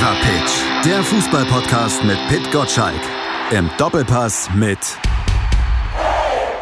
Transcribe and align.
Fever 0.00 0.16
Pitch, 0.22 0.86
der 0.86 1.02
Fußballpodcast 1.02 2.04
mit 2.04 2.16
Pit 2.28 2.50
Gottschalk. 2.50 3.02
Im 3.50 3.68
Doppelpass 3.76 4.48
mit 4.54 4.78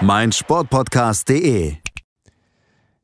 meinsportpodcast.de. 0.01 1.75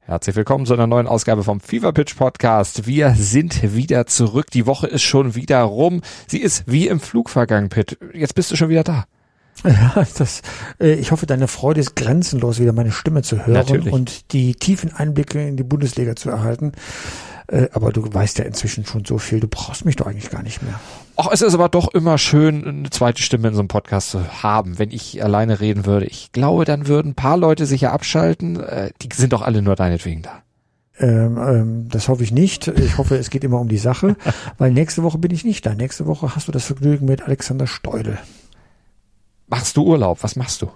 Herzlich 0.00 0.34
willkommen 0.34 0.66
zu 0.66 0.75
einer 0.75 0.89
neuen 0.89 1.07
Ausgabe 1.07 1.45
vom 1.45 1.61
Fever 1.61 1.93
Pitch 1.93 2.16
Podcast. 2.16 2.84
Wir 2.84 3.14
sind 3.14 3.77
wieder 3.77 4.09
zurück. 4.09 4.50
Die 4.50 4.66
Woche 4.66 4.89
ist 4.89 5.02
schon 5.02 5.36
wieder 5.36 5.62
rum. 5.62 6.00
Sie 6.27 6.39
ist 6.39 6.64
wie 6.66 6.89
im 6.89 6.98
Flug 6.98 7.30
vergangen, 7.30 7.69
Pitt. 7.69 7.96
Jetzt 8.12 8.35
bist 8.35 8.51
du 8.51 8.57
schon 8.57 8.71
wieder 8.71 8.82
da. 8.82 9.05
Ja, 9.62 10.05
das, 10.19 10.43
äh, 10.80 10.95
ich 10.95 11.12
hoffe, 11.12 11.27
deine 11.27 11.46
Freude 11.46 11.79
ist 11.79 11.95
grenzenlos, 11.95 12.59
wieder 12.59 12.73
meine 12.73 12.91
Stimme 12.91 13.23
zu 13.23 13.46
hören 13.46 13.53
Natürlich. 13.53 13.93
und 13.93 14.32
die 14.32 14.57
tiefen 14.57 14.93
Einblicke 14.93 15.46
in 15.46 15.57
die 15.57 15.62
Bundesliga 15.62 16.16
zu 16.16 16.29
erhalten. 16.30 16.73
Äh, 17.46 17.68
aber 17.72 17.92
du 17.92 18.02
weißt 18.12 18.38
ja 18.38 18.45
inzwischen 18.45 18.86
schon 18.86 19.04
so 19.04 19.18
viel, 19.18 19.40
du 19.40 19.48
brauchst 19.48 19.85
mich 19.85 19.96
doch 19.96 20.07
eigentlich 20.07 20.30
gar 20.30 20.43
nicht 20.43 20.62
mehr. 20.62 20.80
Ach, 21.16 21.29
es 21.30 21.43
ist 21.43 21.54
aber 21.54 21.68
doch 21.68 21.93
immer 21.94 22.18
schön, 22.18 22.66
eine 22.66 22.90
zweite 22.90 23.22
Stimme 23.22 23.48
in 23.48 23.54
so 23.54 23.61
einem 23.61 23.68
Podcast 23.68 24.11
zu 24.11 24.43
haben. 24.43 24.79
Wenn 24.79 24.90
ich 24.90 25.22
alleine 25.22 25.61
reden 25.61 25.86
würde, 25.86 26.07
ich 26.07 26.32
glaube, 26.32 26.64
dann 26.64 26.86
würden 26.86 27.11
ein 27.11 27.14
paar 27.14 27.36
Leute 27.36 27.66
sicher 27.66 27.93
abschalten. 27.93 28.61
Äh, 28.61 28.90
Die 29.02 29.08
sind 29.14 29.32
doch 29.32 29.43
alle 29.43 29.62
nur 29.62 29.76
deinetwegen 29.76 30.22
da. 30.22 30.43
Ähm, 30.99 31.36
ähm, 31.38 31.88
das 31.90 32.08
hoffe 32.08 32.22
ich 32.22 32.33
nicht. 32.33 32.69
Ich 32.69 32.98
hoffe, 32.98 33.16
es 33.16 33.28
geht 33.30 33.44
immer 33.44 33.61
um 33.61 33.69
die 33.69 33.78
Sache, 33.78 34.16
weil 34.58 34.70
nächste 34.72 35.02
Woche 35.02 35.19
bin 35.19 35.33
ich 35.33 35.44
nicht 35.44 35.66
da. 35.66 35.74
Nächste 35.74 36.06
Woche 36.06 36.34
hast 36.34 36.48
du 36.48 36.52
das 36.52 36.64
Vergnügen 36.64 37.06
mit 37.06 37.22
Alexander 37.22 37.66
Steudel. 37.66 38.19
Machst 39.48 39.77
du 39.77 39.84
Urlaub? 39.84 40.22
Was 40.22 40.36
machst 40.36 40.62
du? 40.62 40.70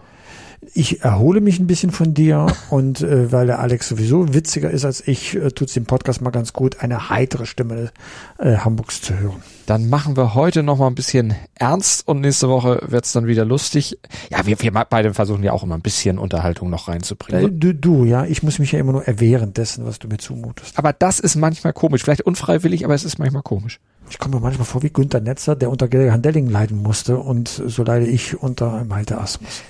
Ich 0.74 1.02
erhole 1.02 1.40
mich 1.40 1.58
ein 1.60 1.66
bisschen 1.66 1.92
von 1.92 2.14
dir 2.14 2.46
und 2.70 3.00
äh, 3.00 3.30
weil 3.32 3.46
der 3.46 3.60
Alex 3.60 3.88
sowieso 3.88 4.34
witziger 4.34 4.70
ist 4.70 4.84
als 4.84 5.06
ich, 5.06 5.34
äh, 5.36 5.50
tut 5.50 5.68
es 5.68 5.74
dem 5.74 5.86
Podcast 5.86 6.20
mal 6.20 6.30
ganz 6.30 6.52
gut, 6.52 6.80
eine 6.80 7.10
heitere 7.10 7.46
Stimme 7.46 7.90
äh, 8.38 8.56
Hamburgs 8.56 9.00
zu 9.00 9.18
hören. 9.18 9.42
Dann 9.66 9.88
machen 9.88 10.16
wir 10.16 10.34
heute 10.34 10.62
noch 10.62 10.78
mal 10.78 10.88
ein 10.88 10.94
bisschen 10.94 11.34
ernst 11.54 12.06
und 12.08 12.20
nächste 12.20 12.48
Woche 12.48 12.80
wird's 12.86 13.12
dann 13.12 13.26
wieder 13.26 13.44
lustig. 13.44 13.98
Ja, 14.30 14.44
wir, 14.46 14.60
wir 14.60 14.72
beide 14.72 15.14
versuchen 15.14 15.42
ja 15.44 15.52
auch 15.52 15.62
immer 15.62 15.74
ein 15.76 15.80
bisschen 15.80 16.18
Unterhaltung 16.18 16.70
noch 16.70 16.88
Äh, 16.88 16.92
reinzubringen. 16.92 17.60
du, 17.60 17.72
du, 17.74 18.04
ja, 18.04 18.24
ich 18.24 18.42
muss 18.42 18.58
mich 18.58 18.72
ja 18.72 18.78
immer 18.80 18.92
nur 18.92 19.04
erwehren 19.06 19.54
dessen, 19.54 19.86
was 19.86 19.98
du 19.98 20.08
mir 20.08 20.18
zumutest. 20.18 20.76
Aber 20.78 20.92
das 20.92 21.20
ist 21.20 21.36
manchmal 21.36 21.72
komisch. 21.72 22.02
Vielleicht 22.02 22.22
unfreiwillig, 22.22 22.84
aber 22.84 22.94
es 22.94 23.04
ist 23.04 23.18
manchmal 23.18 23.42
komisch. 23.42 23.78
Ich 24.10 24.18
komme 24.18 24.36
mir 24.36 24.40
manchmal 24.42 24.64
vor 24.66 24.82
wie 24.82 24.90
Günter 24.90 25.20
Netzer, 25.20 25.54
der 25.54 25.70
unter 25.70 25.86
Gerhard 25.86 26.24
Delling 26.24 26.48
leiden 26.48 26.82
musste 26.82 27.18
und 27.18 27.48
so 27.48 27.82
leide 27.84 28.06
ich 28.06 28.40
unter 28.42 28.84
Malte 28.84 29.18
Asmus. 29.20 29.62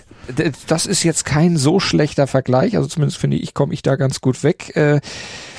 Das 0.66 0.86
ist 0.86 1.02
jetzt 1.02 1.24
kein 1.24 1.56
so 1.56 1.80
schlechter 1.80 2.26
Vergleich, 2.26 2.76
also 2.76 2.88
zumindest 2.88 3.18
finde 3.18 3.36
ich, 3.36 3.54
komme 3.54 3.74
ich 3.74 3.82
da 3.82 3.96
ganz 3.96 4.20
gut 4.20 4.42
weg. 4.42 4.76
Äh, 4.76 5.00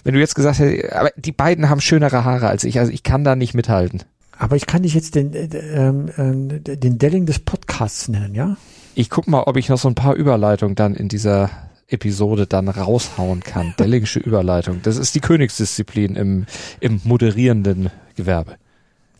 wenn 0.03 0.13
du 0.13 0.19
jetzt 0.19 0.35
gesagt 0.35 0.59
hättest, 0.59 0.93
aber 0.93 1.11
die 1.15 1.31
beiden 1.31 1.69
haben 1.69 1.81
schönere 1.81 2.23
Haare 2.23 2.47
als 2.47 2.63
ich, 2.63 2.79
also 2.79 2.91
ich 2.91 3.03
kann 3.03 3.23
da 3.23 3.35
nicht 3.35 3.53
mithalten. 3.53 4.03
Aber 4.37 4.55
ich 4.55 4.65
kann 4.65 4.83
dich 4.83 4.93
jetzt 4.93 5.15
den, 5.15 5.33
äh, 5.33 5.47
ähm, 5.57 6.09
ähm, 6.17 6.63
den 6.63 6.97
Delling 6.97 7.25
des 7.25 7.39
Podcasts 7.39 8.07
nennen, 8.07 8.33
ja? 8.35 8.55
Ich 8.95 9.09
guck 9.09 9.27
mal, 9.27 9.43
ob 9.43 9.57
ich 9.57 9.69
noch 9.69 9.77
so 9.77 9.87
ein 9.87 9.95
paar 9.95 10.15
Überleitungen 10.15 10.75
dann 10.75 10.95
in 10.95 11.09
dieser 11.09 11.49
Episode 11.87 12.47
dann 12.47 12.69
raushauen 12.69 13.41
kann. 13.41 13.73
Dellingische 13.79 14.19
Überleitung. 14.19 14.79
Das 14.83 14.97
ist 14.97 15.15
die 15.15 15.19
Königsdisziplin 15.19 16.15
im, 16.15 16.45
im 16.79 17.01
moderierenden 17.03 17.89
Gewerbe. 18.15 18.55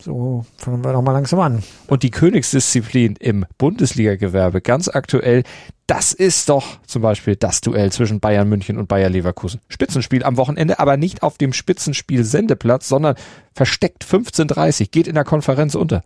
So, 0.00 0.46
fangen 0.56 0.82
wir 0.82 0.92
doch 0.92 1.02
mal 1.02 1.12
langsam 1.12 1.40
an. 1.40 1.62
Und 1.86 2.02
die 2.02 2.10
Königsdisziplin 2.10 3.16
im 3.16 3.44
Bundesliga-Gewerbe, 3.58 4.60
ganz 4.62 4.88
aktuell, 4.88 5.42
das 5.86 6.12
ist 6.12 6.48
doch 6.48 6.78
zum 6.86 7.02
Beispiel 7.02 7.36
das 7.36 7.60
Duell 7.60 7.92
zwischen 7.92 8.20
Bayern 8.20 8.48
München 8.48 8.78
und 8.78 8.88
Bayer 8.88 9.10
Leverkusen. 9.10 9.60
Spitzenspiel 9.68 10.22
am 10.22 10.36
Wochenende, 10.36 10.78
aber 10.78 10.96
nicht 10.96 11.22
auf 11.22 11.36
dem 11.36 11.52
Spitzenspiel-Sendeplatz, 11.52 12.88
sondern 12.88 13.16
versteckt 13.54 14.04
15.30 14.04 14.90
geht 14.90 15.06
in 15.06 15.16
der 15.16 15.24
Konferenz 15.24 15.74
unter. 15.74 16.02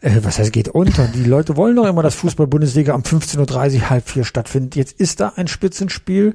Äh, 0.00 0.20
was 0.22 0.38
heißt, 0.38 0.52
geht 0.52 0.68
unter? 0.68 1.06
Die 1.08 1.24
Leute 1.24 1.56
wollen 1.56 1.76
doch 1.76 1.86
immer, 1.86 2.02
dass 2.02 2.14
Fußball-Bundesliga 2.16 2.94
um 2.94 3.02
15.30 3.02 3.74
Uhr 3.74 3.90
halb 3.90 4.08
vier 4.08 4.24
stattfindet. 4.24 4.76
Jetzt 4.76 4.98
ist 4.98 5.20
da 5.20 5.32
ein 5.36 5.48
Spitzenspiel. 5.48 6.34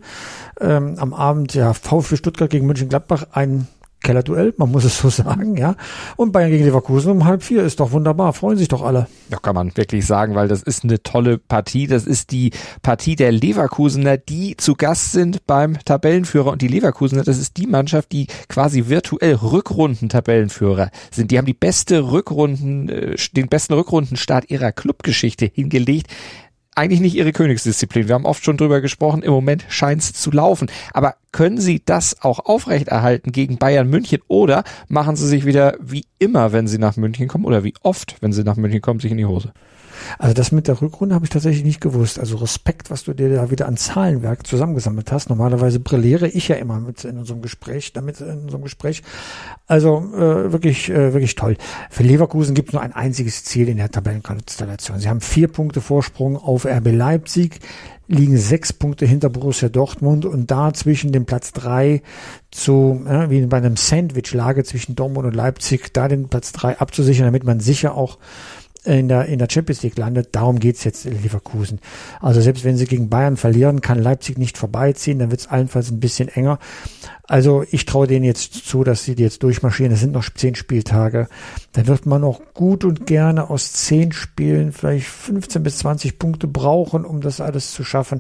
Ähm, 0.62 0.96
am 0.98 1.14
Abend, 1.14 1.54
ja, 1.54 1.74
VfB 1.74 2.18
Stuttgart 2.18 2.50
gegen 2.50 2.68
München-Gladbach, 2.68 3.28
ein 3.32 3.68
Kellerduell, 4.04 4.54
man 4.58 4.72
muss 4.72 4.84
es 4.84 4.98
so 4.98 5.10
sagen, 5.24 5.58
ja. 5.58 5.76
Und 6.16 6.32
Bayern 6.32 6.52
gegen 6.52 6.66
Leverkusen 6.66 7.12
um 7.12 7.26
halb 7.26 7.42
vier 7.42 7.64
ist 7.64 7.80
doch 7.80 7.92
wunderbar, 7.92 8.34
freuen 8.34 8.58
sich 8.58 8.68
doch 8.68 8.84
alle. 8.84 9.08
Ja, 9.32 9.38
kann 9.38 9.56
man 9.56 9.76
wirklich 9.76 10.06
sagen, 10.06 10.36
weil 10.36 10.48
das 10.48 10.62
ist 10.62 10.84
eine 10.84 11.02
tolle 11.02 11.38
Partie. 11.38 11.88
Das 11.88 12.06
ist 12.06 12.32
die 12.32 12.52
Partie 12.82 13.16
der 13.16 13.32
Leverkusener, 13.32 14.18
die 14.18 14.56
zu 14.58 14.76
Gast 14.76 15.14
sind 15.14 15.48
beim 15.48 15.80
Tabellenführer. 15.84 16.52
Und 16.52 16.62
die 16.62 16.68
Leverkusener, 16.68 17.24
das 17.24 17.40
ist 17.40 17.58
die 17.58 17.68
Mannschaft, 17.68 18.12
die 18.12 18.28
quasi 18.50 18.90
virtuell 18.90 19.36
Rückrunden-Tabellenführer 19.36 20.92
sind. 21.12 21.32
Die 21.32 21.38
haben 21.38 21.46
die 21.46 21.54
beste 21.54 22.12
Rückrunden, 22.12 22.90
äh, 22.90 23.16
den 23.36 23.48
besten 23.48 23.74
Rückrundenstart 23.74 24.52
ihrer 24.52 24.72
Clubgeschichte 24.72 25.46
hingelegt. 25.46 26.08
Eigentlich 26.76 27.02
nicht 27.02 27.16
ihre 27.16 27.34
Königsdisziplin. 27.34 28.08
Wir 28.08 28.16
haben 28.16 28.26
oft 28.26 28.44
schon 28.44 28.58
drüber 28.58 28.82
gesprochen. 28.82 29.22
Im 29.22 29.32
Moment 29.32 29.66
scheint 29.70 30.02
es 30.02 30.14
zu 30.14 30.32
laufen. 30.32 30.72
Aber 30.94 31.16
können 31.32 31.60
sie 31.60 31.82
das 31.86 32.22
auch 32.24 32.40
aufrechterhalten 32.40 33.32
gegen 33.32 33.58
Bayern 33.58 33.90
München 33.90 34.22
oder 34.28 34.64
machen 34.88 35.16
sie 35.16 35.28
sich 35.28 35.46
wieder 35.46 35.76
wie 35.80 36.06
immer, 36.18 36.52
wenn 36.52 36.68
sie 36.68 36.80
nach 36.80 36.96
München 36.96 37.28
kommen 37.28 37.46
oder 37.46 37.64
wie 37.64 37.74
oft, 37.84 38.16
wenn 38.22 38.34
sie 38.34 38.44
nach 38.44 38.56
München 38.56 38.82
kommen, 38.82 39.00
sich 39.00 39.12
in 39.12 39.18
die 39.18 39.26
Hose? 39.26 39.54
Also 40.18 40.34
das 40.34 40.52
mit 40.52 40.68
der 40.68 40.82
Rückrunde 40.82 41.16
habe 41.16 41.26
ich 41.26 41.30
tatsächlich 41.30 41.64
nicht 41.64 41.82
gewusst. 41.82 42.20
Also 42.20 42.38
Respekt, 42.38 42.90
was 42.90 43.04
du 43.04 43.14
dir 43.14 43.34
da 43.34 43.52
wieder 43.52 43.68
an 43.68 43.78
Zahlenwerk 43.78 44.46
zusammengesammelt 44.46 45.12
hast. 45.12 45.30
Normalerweise 45.30 45.80
brilliere 45.80 46.28
ich 46.28 46.48
ja 46.48 46.56
immer 46.56 46.80
mit 46.80 47.04
in 47.04 47.18
unserem 47.18 47.42
Gespräch, 47.42 47.94
damit 47.94 48.22
in 48.22 48.40
unserem 48.40 48.64
Gespräch. 48.64 49.04
Also 49.68 49.98
äh, 50.16 50.52
wirklich, 50.52 50.90
äh, 50.90 51.14
wirklich 51.14 51.36
toll. 51.36 51.58
Für 51.90 52.04
Leverkusen 52.04 52.56
gibt 52.56 52.70
es 52.70 52.74
nur 52.74 52.82
ein 52.82 52.94
einziges 52.94 53.44
Ziel 53.44 53.70
in 53.70 53.78
der 53.78 53.92
Tabellenkonstellation. 53.92 55.00
Sie 55.00 55.10
haben 55.10 55.22
vier 55.22 55.48
Punkte 55.48 55.82
Vorsprung 55.82 56.38
auf 56.38 56.66
RB 56.66 56.92
Leipzig, 56.92 57.60
liegen 58.08 58.38
sechs 58.38 58.74
Punkte 58.74 59.06
hinter 59.06 59.30
Borussia 59.30 59.70
Dortmund 59.70 60.26
und 60.26 60.52
da 60.52 60.74
zwischen 60.74 61.12
dem 61.12 61.26
Platz 61.26 61.52
drei 61.52 62.02
zu, 62.52 63.04
äh, 63.08 63.30
wie 63.30 63.46
bei 63.46 63.58
einem 63.58 63.78
Sandwich-Lage 63.78 64.64
zwischen 64.64 64.96
Dortmund 64.96 65.26
und 65.26 65.36
Leipzig, 65.36 65.94
da 65.94 66.08
den 66.08 66.28
Platz 66.28 66.52
drei 66.52 66.78
abzusichern, 66.78 67.26
damit 67.26 67.44
man 67.44 67.60
sicher 67.60 67.96
auch 67.96 68.18
in 68.86 69.08
der, 69.08 69.26
in 69.26 69.40
der 69.40 69.48
Champions 69.50 69.84
League 69.84 69.98
landet. 69.98 70.30
Darum 70.34 70.60
geht's 70.60 70.84
jetzt 70.84 71.06
in 71.06 71.22
Leverkusen. 71.22 71.80
Also 72.20 72.42
selbst 72.42 72.64
wenn 72.64 72.78
sie 72.78 72.86
gegen 72.86 73.10
Bayern 73.10 73.38
verlieren, 73.38 73.82
kann 73.82 74.02
Leipzig 74.02 74.38
nicht 74.38 74.58
vorbeiziehen, 74.58 75.20
dann 75.20 75.32
wird's 75.32 75.48
allenfalls 75.48 75.92
ein 75.92 76.00
bisschen 76.00 76.28
enger. 76.28 76.60
Also 77.26 77.64
ich 77.72 77.86
traue 77.86 78.06
denen 78.06 78.26
jetzt 78.26 78.54
zu, 78.68 78.84
dass 78.84 79.06
sie 79.06 79.16
die 79.16 79.24
jetzt 79.24 79.44
durchmarschieren. 79.44 79.94
Es 79.94 80.02
sind 80.02 80.12
noch 80.12 80.30
zehn 80.30 80.56
Spieltage. 80.56 81.30
Da 81.72 81.88
wird 81.88 82.06
man 82.06 82.22
auch 82.26 82.42
gut 82.54 82.84
und 82.84 83.06
gerne 83.06 83.50
aus 83.50 83.72
zehn 83.72 84.12
Spielen 84.12 84.74
vielleicht 84.74 85.08
15 85.08 85.64
bis 85.64 85.78
20 85.78 86.20
Punkte 86.20 86.48
brauchen, 86.48 87.06
um 87.06 87.22
das 87.22 87.40
alles 87.40 87.72
zu 87.72 87.86
schaffen. 87.86 88.20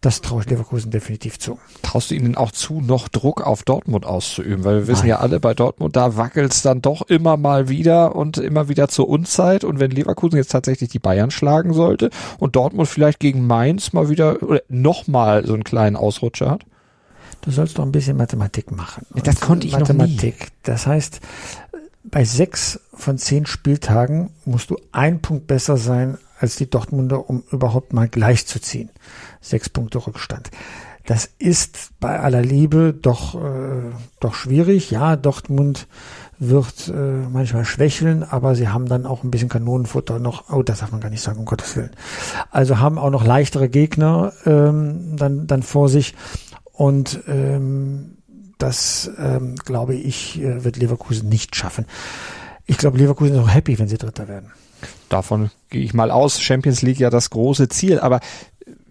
Das 0.00 0.20
traue 0.20 0.42
ich 0.42 0.50
Leverkusen 0.50 0.92
definitiv 0.92 1.40
zu. 1.40 1.58
Traust 1.82 2.12
du 2.12 2.14
ihnen 2.14 2.36
auch 2.36 2.52
zu, 2.52 2.80
noch 2.80 3.08
Druck 3.08 3.44
auf 3.44 3.64
Dortmund 3.64 4.06
auszuüben? 4.06 4.64
Weil 4.64 4.76
wir 4.76 4.86
wissen 4.86 5.00
Nein. 5.00 5.08
ja 5.08 5.18
alle, 5.18 5.40
bei 5.40 5.54
Dortmund, 5.54 5.96
da 5.96 6.16
wackelt's 6.16 6.62
dann 6.62 6.80
doch 6.80 7.02
immer 7.08 7.36
mal 7.36 7.68
wieder 7.68 8.14
und 8.14 8.38
immer 8.38 8.68
wieder 8.68 8.86
zur 8.86 9.08
Unzeit. 9.08 9.64
Und 9.64 9.80
wenn 9.80 9.90
Leverkusen 9.90 10.36
jetzt 10.36 10.52
tatsächlich 10.52 10.90
die 10.90 11.00
Bayern 11.00 11.32
schlagen 11.32 11.72
sollte 11.72 12.10
und 12.38 12.54
Dortmund 12.54 12.88
vielleicht 12.88 13.18
gegen 13.18 13.48
Mainz 13.48 13.92
mal 13.92 14.08
wieder 14.08 14.40
oder 14.44 14.62
nochmal 14.68 15.44
so 15.44 15.54
einen 15.54 15.64
kleinen 15.64 15.96
Ausrutscher 15.96 16.52
hat? 16.52 16.64
Du 17.44 17.50
sollst 17.50 17.78
doch 17.78 17.84
ein 17.84 17.92
bisschen 17.92 18.16
Mathematik 18.16 18.70
machen. 18.70 19.06
Ja, 19.14 19.22
das 19.22 19.36
Und 19.36 19.40
konnte 19.42 19.66
ich 19.66 19.74
noch 19.74 19.80
Mathematik. 19.80 20.48
Das 20.62 20.86
heißt, 20.86 21.20
bei 22.04 22.24
sechs 22.24 22.80
von 22.94 23.18
zehn 23.18 23.44
Spieltagen 23.44 24.30
musst 24.46 24.70
du 24.70 24.78
ein 24.92 25.20
Punkt 25.20 25.46
besser 25.46 25.76
sein 25.76 26.16
als 26.38 26.56
die 26.56 26.68
Dortmunder, 26.68 27.28
um 27.28 27.42
überhaupt 27.50 27.92
mal 27.92 28.08
gleich 28.08 28.46
zu 28.46 28.60
ziehen. 28.60 28.90
Sechs 29.40 29.68
Punkte 29.68 30.06
Rückstand. 30.06 30.50
Das 31.06 31.28
ist 31.38 31.90
bei 32.00 32.18
aller 32.18 32.40
Liebe 32.40 32.94
doch, 32.94 33.34
äh, 33.34 33.90
doch 34.20 34.34
schwierig. 34.34 34.90
Ja, 34.90 35.16
Dortmund 35.16 35.86
wird 36.38 36.88
äh, 36.88 37.28
manchmal 37.30 37.66
schwächeln, 37.66 38.22
aber 38.22 38.54
sie 38.54 38.68
haben 38.68 38.86
dann 38.86 39.04
auch 39.04 39.22
ein 39.22 39.30
bisschen 39.30 39.50
Kanonenfutter 39.50 40.18
noch. 40.18 40.50
Oh, 40.50 40.62
das 40.62 40.80
darf 40.80 40.92
man 40.92 41.00
gar 41.02 41.10
nicht 41.10 41.22
sagen, 41.22 41.40
um 41.40 41.44
Gottes 41.44 41.76
Willen. 41.76 41.90
Also 42.50 42.78
haben 42.78 42.98
auch 42.98 43.10
noch 43.10 43.24
leichtere 43.24 43.68
Gegner 43.68 44.32
ähm, 44.46 45.16
dann, 45.16 45.46
dann 45.46 45.62
vor 45.62 45.90
sich. 45.90 46.14
Und 46.74 47.20
ähm, 47.28 48.18
das, 48.58 49.10
ähm, 49.18 49.54
glaube 49.64 49.94
ich, 49.94 50.40
äh, 50.40 50.64
wird 50.64 50.76
Leverkusen 50.76 51.28
nicht 51.28 51.56
schaffen. 51.56 51.86
Ich 52.66 52.78
glaube, 52.78 52.98
Leverkusen 52.98 53.34
ist 53.34 53.40
auch 53.40 53.54
happy, 53.54 53.78
wenn 53.78 53.88
sie 53.88 53.98
Dritter 53.98 54.28
werden. 54.28 54.52
Davon 55.08 55.50
gehe 55.70 55.82
ich 55.82 55.94
mal 55.94 56.10
aus. 56.10 56.40
Champions 56.40 56.82
League 56.82 56.98
ja 56.98 57.10
das 57.10 57.30
große 57.30 57.68
Ziel. 57.68 58.00
Aber 58.00 58.20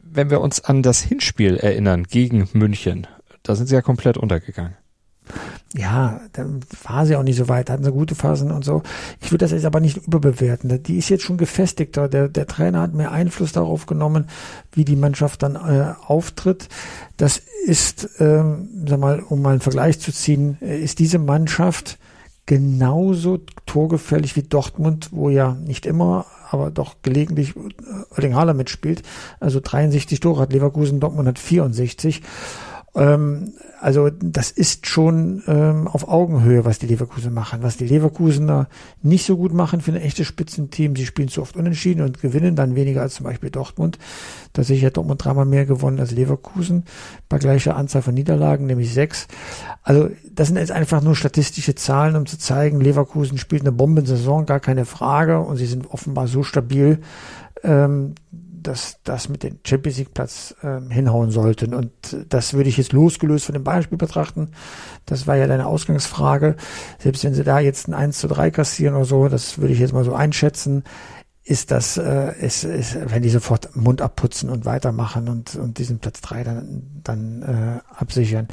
wenn 0.01 0.29
wir 0.29 0.41
uns 0.41 0.63
an 0.63 0.81
das 0.81 1.01
Hinspiel 1.01 1.57
erinnern 1.57 2.03
gegen 2.03 2.49
München, 2.53 3.07
da 3.41 3.55
sind 3.55 3.67
sie 3.67 3.75
ja 3.75 3.81
komplett 3.81 4.17
untergegangen. 4.17 4.77
Ja, 5.75 6.21
dann 6.33 6.59
war 6.83 7.07
sie 7.07 7.15
auch 7.15 7.23
nicht 7.23 7.37
so 7.37 7.49
weit, 7.49 7.71
hatten 7.71 7.83
sie 7.83 7.91
gute 7.91 8.13
Phasen 8.13 8.51
und 8.51 8.63
so. 8.63 8.83
Ich 9.21 9.31
würde 9.31 9.43
das 9.43 9.51
jetzt 9.51 9.65
aber 9.65 9.79
nicht 9.79 9.97
überbewerten. 10.05 10.83
Die 10.83 10.99
ist 10.99 11.09
jetzt 11.09 11.23
schon 11.23 11.37
gefestigter. 11.37 12.07
Der, 12.07 12.29
der 12.29 12.45
Trainer 12.45 12.81
hat 12.81 12.93
mehr 12.93 13.11
Einfluss 13.11 13.53
darauf 13.53 13.87
genommen, 13.87 14.27
wie 14.71 14.85
die 14.85 14.95
Mannschaft 14.95 15.41
dann 15.41 15.55
äh, 15.55 15.93
auftritt. 16.05 16.69
Das 17.17 17.41
ist, 17.65 18.07
ähm, 18.19 18.69
sag 18.87 18.99
mal, 18.99 19.19
um 19.21 19.41
mal 19.41 19.51
einen 19.51 19.61
Vergleich 19.61 19.99
zu 19.99 20.11
ziehen, 20.11 20.59
äh, 20.61 20.79
ist 20.79 20.99
diese 20.99 21.17
Mannschaft 21.17 21.97
genauso 22.45 23.39
torgefährlich 23.65 24.35
wie 24.35 24.43
Dortmund, 24.43 25.09
wo 25.11 25.29
ja 25.29 25.53
nicht 25.53 25.87
immer, 25.87 26.25
aber 26.51 26.69
doch 26.69 26.97
gelegentlich 27.01 27.55
Erling 28.15 28.35
Haaland 28.35 28.57
mitspielt. 28.57 29.01
Also 29.39 29.59
63 29.59 30.19
Tore 30.19 30.41
hat 30.41 30.53
Leverkusen, 30.53 30.99
Dortmund 30.99 31.27
hat 31.27 31.39
64. 31.39 32.21
Ähm, 32.95 33.53
also 33.81 34.09
das 34.09 34.51
ist 34.51 34.87
schon 34.87 35.43
ähm, 35.47 35.87
auf 35.87 36.07
Augenhöhe, 36.07 36.63
was 36.63 36.79
die 36.79 36.85
Leverkusen 36.85 37.33
machen. 37.33 37.63
Was 37.63 37.75
die 37.75 37.87
Leverkusener 37.87 38.69
nicht 39.01 39.25
so 39.25 39.35
gut 39.35 39.53
machen 39.53 39.81
für 39.81 39.91
ein 39.91 39.97
echtes 39.97 40.27
Spitzenteam, 40.27 40.95
sie 40.95 41.05
spielen 41.05 41.27
zu 41.27 41.41
oft 41.41 41.57
unentschieden 41.57 42.01
und 42.01 42.21
gewinnen 42.21 42.55
dann 42.55 42.75
weniger 42.75 43.01
als 43.01 43.15
zum 43.15 43.25
Beispiel 43.25 43.49
Dortmund. 43.49 43.97
Da 44.53 44.63
sehe 44.63 44.77
ich 44.77 44.83
ja 44.83 44.89
Dortmund 44.89 45.23
dreimal 45.23 45.45
mehr 45.45 45.65
gewonnen 45.65 45.99
als 45.99 46.11
Leverkusen 46.11 46.85
bei 47.29 47.39
gleicher 47.39 47.75
Anzahl 47.75 48.03
von 48.03 48.13
Niederlagen, 48.13 48.67
nämlich 48.67 48.93
sechs. 48.93 49.27
Also 49.81 50.09
das 50.31 50.47
sind 50.47 50.57
jetzt 50.57 50.71
einfach 50.71 51.01
nur 51.01 51.15
statistische 51.15 51.75
Zahlen, 51.75 52.15
um 52.15 52.25
zu 52.25 52.37
zeigen, 52.37 52.79
Leverkusen 52.79 53.37
spielt 53.37 53.63
eine 53.63 53.71
Bombensaison, 53.71 54.45
gar 54.45 54.59
keine 54.59 54.85
Frage 54.85 55.39
und 55.39 55.57
sie 55.57 55.65
sind 55.65 55.89
offenbar 55.91 56.27
so 56.27 56.43
stabil, 56.43 56.99
ähm, 57.63 58.15
dass 58.63 58.99
das 59.03 59.29
mit 59.29 59.43
dem 59.43 59.59
Champions 59.65 59.97
League 59.97 60.13
Platz 60.13 60.55
ähm, 60.63 60.89
hinhauen 60.89 61.31
sollten. 61.31 61.73
Und 61.73 61.91
das 62.29 62.53
würde 62.53 62.69
ich 62.69 62.77
jetzt 62.77 62.93
losgelöst 62.93 63.45
von 63.45 63.53
dem 63.53 63.63
Beispiel 63.63 63.97
betrachten. 63.97 64.51
Das 65.05 65.27
war 65.27 65.35
ja 65.35 65.47
deine 65.47 65.67
Ausgangsfrage. 65.67 66.55
Selbst 66.99 67.23
wenn 67.23 67.33
sie 67.33 67.43
da 67.43 67.59
jetzt 67.59 67.87
ein 67.87 67.93
1 67.93 68.17
zu 68.17 68.27
3 68.27 68.51
kassieren 68.51 68.95
oder 68.95 69.05
so, 69.05 69.27
das 69.27 69.59
würde 69.59 69.73
ich 69.73 69.79
jetzt 69.79 69.93
mal 69.93 70.03
so 70.03 70.13
einschätzen, 70.13 70.83
ist 71.45 71.71
das, 71.71 71.97
äh, 71.97 72.33
ist, 72.39 72.63
ist, 72.63 72.97
wenn 73.11 73.21
die 73.21 73.29
sofort 73.29 73.75
Mund 73.75 74.01
abputzen 74.01 74.49
und 74.49 74.65
weitermachen 74.65 75.27
und, 75.27 75.55
und 75.55 75.77
diesen 75.77 75.99
Platz 75.99 76.21
3 76.21 76.43
dann, 76.43 76.83
dann 77.03 77.41
äh, 77.41 77.99
absichern. 77.99 78.47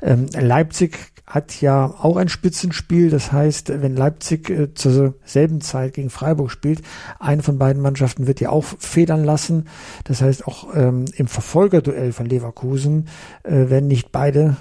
Ähm, 0.00 0.26
Leipzig 0.32 0.96
hat 1.26 1.60
ja 1.60 1.86
auch 1.86 2.16
ein 2.16 2.28
Spitzenspiel. 2.28 3.10
Das 3.10 3.32
heißt, 3.32 3.82
wenn 3.82 3.96
Leipzig 3.96 4.48
äh, 4.48 4.74
zur 4.74 5.14
selben 5.24 5.60
Zeit 5.60 5.94
gegen 5.94 6.08
Freiburg 6.08 6.52
spielt, 6.52 6.82
eine 7.18 7.42
von 7.42 7.58
beiden 7.58 7.82
Mannschaften 7.82 8.28
wird 8.28 8.40
ja 8.40 8.50
auch 8.50 8.64
federn 8.64 9.24
lassen. 9.24 9.66
Das 10.04 10.22
heißt, 10.22 10.46
auch 10.46 10.74
ähm, 10.74 11.06
im 11.16 11.26
Verfolgerduell 11.26 12.12
von 12.12 12.26
Leverkusen 12.26 13.08
äh, 13.42 13.68
werden 13.70 13.88
nicht 13.88 14.12
beide 14.12 14.56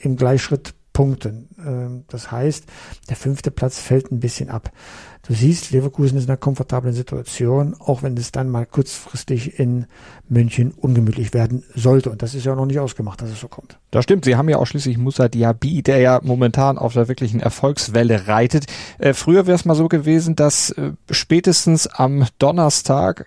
im 0.00 0.14
Gleichschritt 0.16 0.74
punkten. 0.94 1.50
Ähm, 1.58 2.04
das 2.08 2.32
heißt, 2.32 2.64
der 3.10 3.16
fünfte 3.16 3.50
Platz 3.50 3.78
fällt 3.78 4.10
ein 4.10 4.20
bisschen 4.20 4.48
ab. 4.48 4.72
Du 5.26 5.32
siehst, 5.32 5.70
Leverkusen 5.70 6.18
ist 6.18 6.24
in 6.24 6.30
einer 6.30 6.36
komfortablen 6.36 6.94
Situation, 6.94 7.74
auch 7.78 8.02
wenn 8.02 8.16
es 8.16 8.30
dann 8.30 8.50
mal 8.50 8.66
kurzfristig 8.66 9.58
in 9.58 9.86
München 10.28 10.70
ungemütlich 10.70 11.32
werden 11.32 11.64
sollte. 11.74 12.10
Und 12.10 12.22
das 12.22 12.34
ist 12.34 12.44
ja 12.44 12.54
noch 12.54 12.66
nicht 12.66 12.78
ausgemacht, 12.78 13.22
dass 13.22 13.30
es 13.30 13.40
so 13.40 13.48
kommt. 13.48 13.78
Das 13.90 14.04
stimmt. 14.04 14.26
Sie 14.26 14.36
haben 14.36 14.50
ja 14.50 14.58
auch 14.58 14.66
schließlich 14.66 14.98
Musa 14.98 15.28
Diaby, 15.28 15.82
der 15.82 15.98
ja 15.98 16.20
momentan 16.22 16.76
auf 16.76 16.92
der 16.92 17.08
wirklichen 17.08 17.40
Erfolgswelle 17.40 18.28
reitet. 18.28 18.66
Äh, 18.98 19.14
früher 19.14 19.46
wäre 19.46 19.56
es 19.56 19.64
mal 19.64 19.74
so 19.74 19.88
gewesen, 19.88 20.36
dass 20.36 20.70
äh, 20.70 20.92
spätestens 21.10 21.86
am 21.86 22.26
Donnerstag 22.38 23.26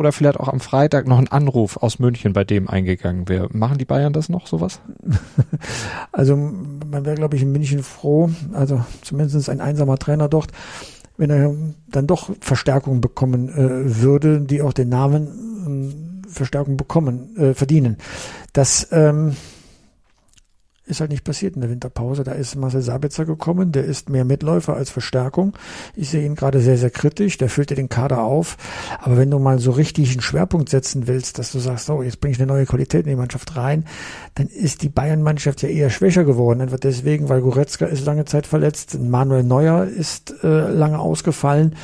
oder 0.00 0.12
vielleicht 0.12 0.40
auch 0.40 0.48
am 0.48 0.60
Freitag 0.60 1.06
noch 1.06 1.18
ein 1.18 1.28
Anruf 1.28 1.76
aus 1.76 1.98
München 1.98 2.32
bei 2.32 2.42
dem 2.42 2.70
eingegangen 2.70 3.28
wäre. 3.28 3.48
Machen 3.52 3.76
die 3.76 3.84
Bayern 3.84 4.14
das 4.14 4.30
noch, 4.30 4.46
sowas? 4.46 4.80
Also 6.10 6.36
man 6.36 7.04
wäre, 7.04 7.16
glaube 7.16 7.36
ich, 7.36 7.42
in 7.42 7.52
München 7.52 7.82
froh, 7.82 8.30
also 8.52 8.82
zumindest 9.02 9.50
ein 9.50 9.60
einsamer 9.60 9.98
Trainer 9.98 10.28
dort, 10.28 10.52
wenn 11.18 11.28
er 11.28 11.54
dann 11.88 12.06
doch 12.06 12.30
Verstärkung 12.40 13.02
bekommen 13.02 13.48
äh, 13.50 14.02
würde, 14.02 14.40
die 14.40 14.62
auch 14.62 14.72
den 14.72 14.88
Namen 14.88 16.24
äh, 16.26 16.28
Verstärkung 16.28 16.78
bekommen, 16.78 17.36
äh, 17.36 17.54
verdienen. 17.54 17.98
Das 18.54 18.88
ähm, 18.92 19.36
ist 20.90 21.00
halt 21.00 21.10
nicht 21.10 21.24
passiert 21.24 21.54
in 21.54 21.60
der 21.60 21.70
Winterpause. 21.70 22.24
Da 22.24 22.32
ist 22.32 22.56
Marcel 22.56 22.82
Sabitzer 22.82 23.24
gekommen, 23.24 23.72
der 23.72 23.84
ist 23.84 24.08
mehr 24.08 24.24
Mitläufer 24.24 24.74
als 24.74 24.90
Verstärkung. 24.90 25.54
Ich 25.94 26.10
sehe 26.10 26.24
ihn 26.24 26.34
gerade 26.34 26.60
sehr, 26.60 26.76
sehr 26.76 26.90
kritisch, 26.90 27.38
der 27.38 27.48
füllt 27.48 27.70
dir 27.70 27.76
den 27.76 27.88
Kader 27.88 28.22
auf. 28.22 28.56
Aber 29.00 29.16
wenn 29.16 29.30
du 29.30 29.38
mal 29.38 29.58
so 29.58 29.70
richtig 29.70 30.12
einen 30.12 30.20
Schwerpunkt 30.20 30.68
setzen 30.68 31.06
willst, 31.06 31.38
dass 31.38 31.52
du 31.52 31.58
sagst, 31.58 31.86
so, 31.86 32.02
jetzt 32.02 32.20
bringe 32.20 32.32
ich 32.32 32.40
eine 32.40 32.52
neue 32.52 32.66
Qualität 32.66 33.06
in 33.06 33.10
die 33.10 33.16
Mannschaft 33.16 33.56
rein, 33.56 33.84
dann 34.34 34.48
ist 34.48 34.82
die 34.82 34.88
Bayern-Mannschaft 34.88 35.62
ja 35.62 35.68
eher 35.68 35.90
schwächer 35.90 36.24
geworden. 36.24 36.60
Einfach 36.60 36.80
deswegen, 36.80 37.28
weil 37.28 37.40
Goretzka 37.40 37.86
ist 37.86 38.04
lange 38.04 38.24
Zeit 38.24 38.46
verletzt, 38.46 38.98
Manuel 38.98 39.44
Neuer 39.44 39.84
ist 39.84 40.34
äh, 40.42 40.68
lange 40.70 40.98
ausgefallen. 40.98 41.76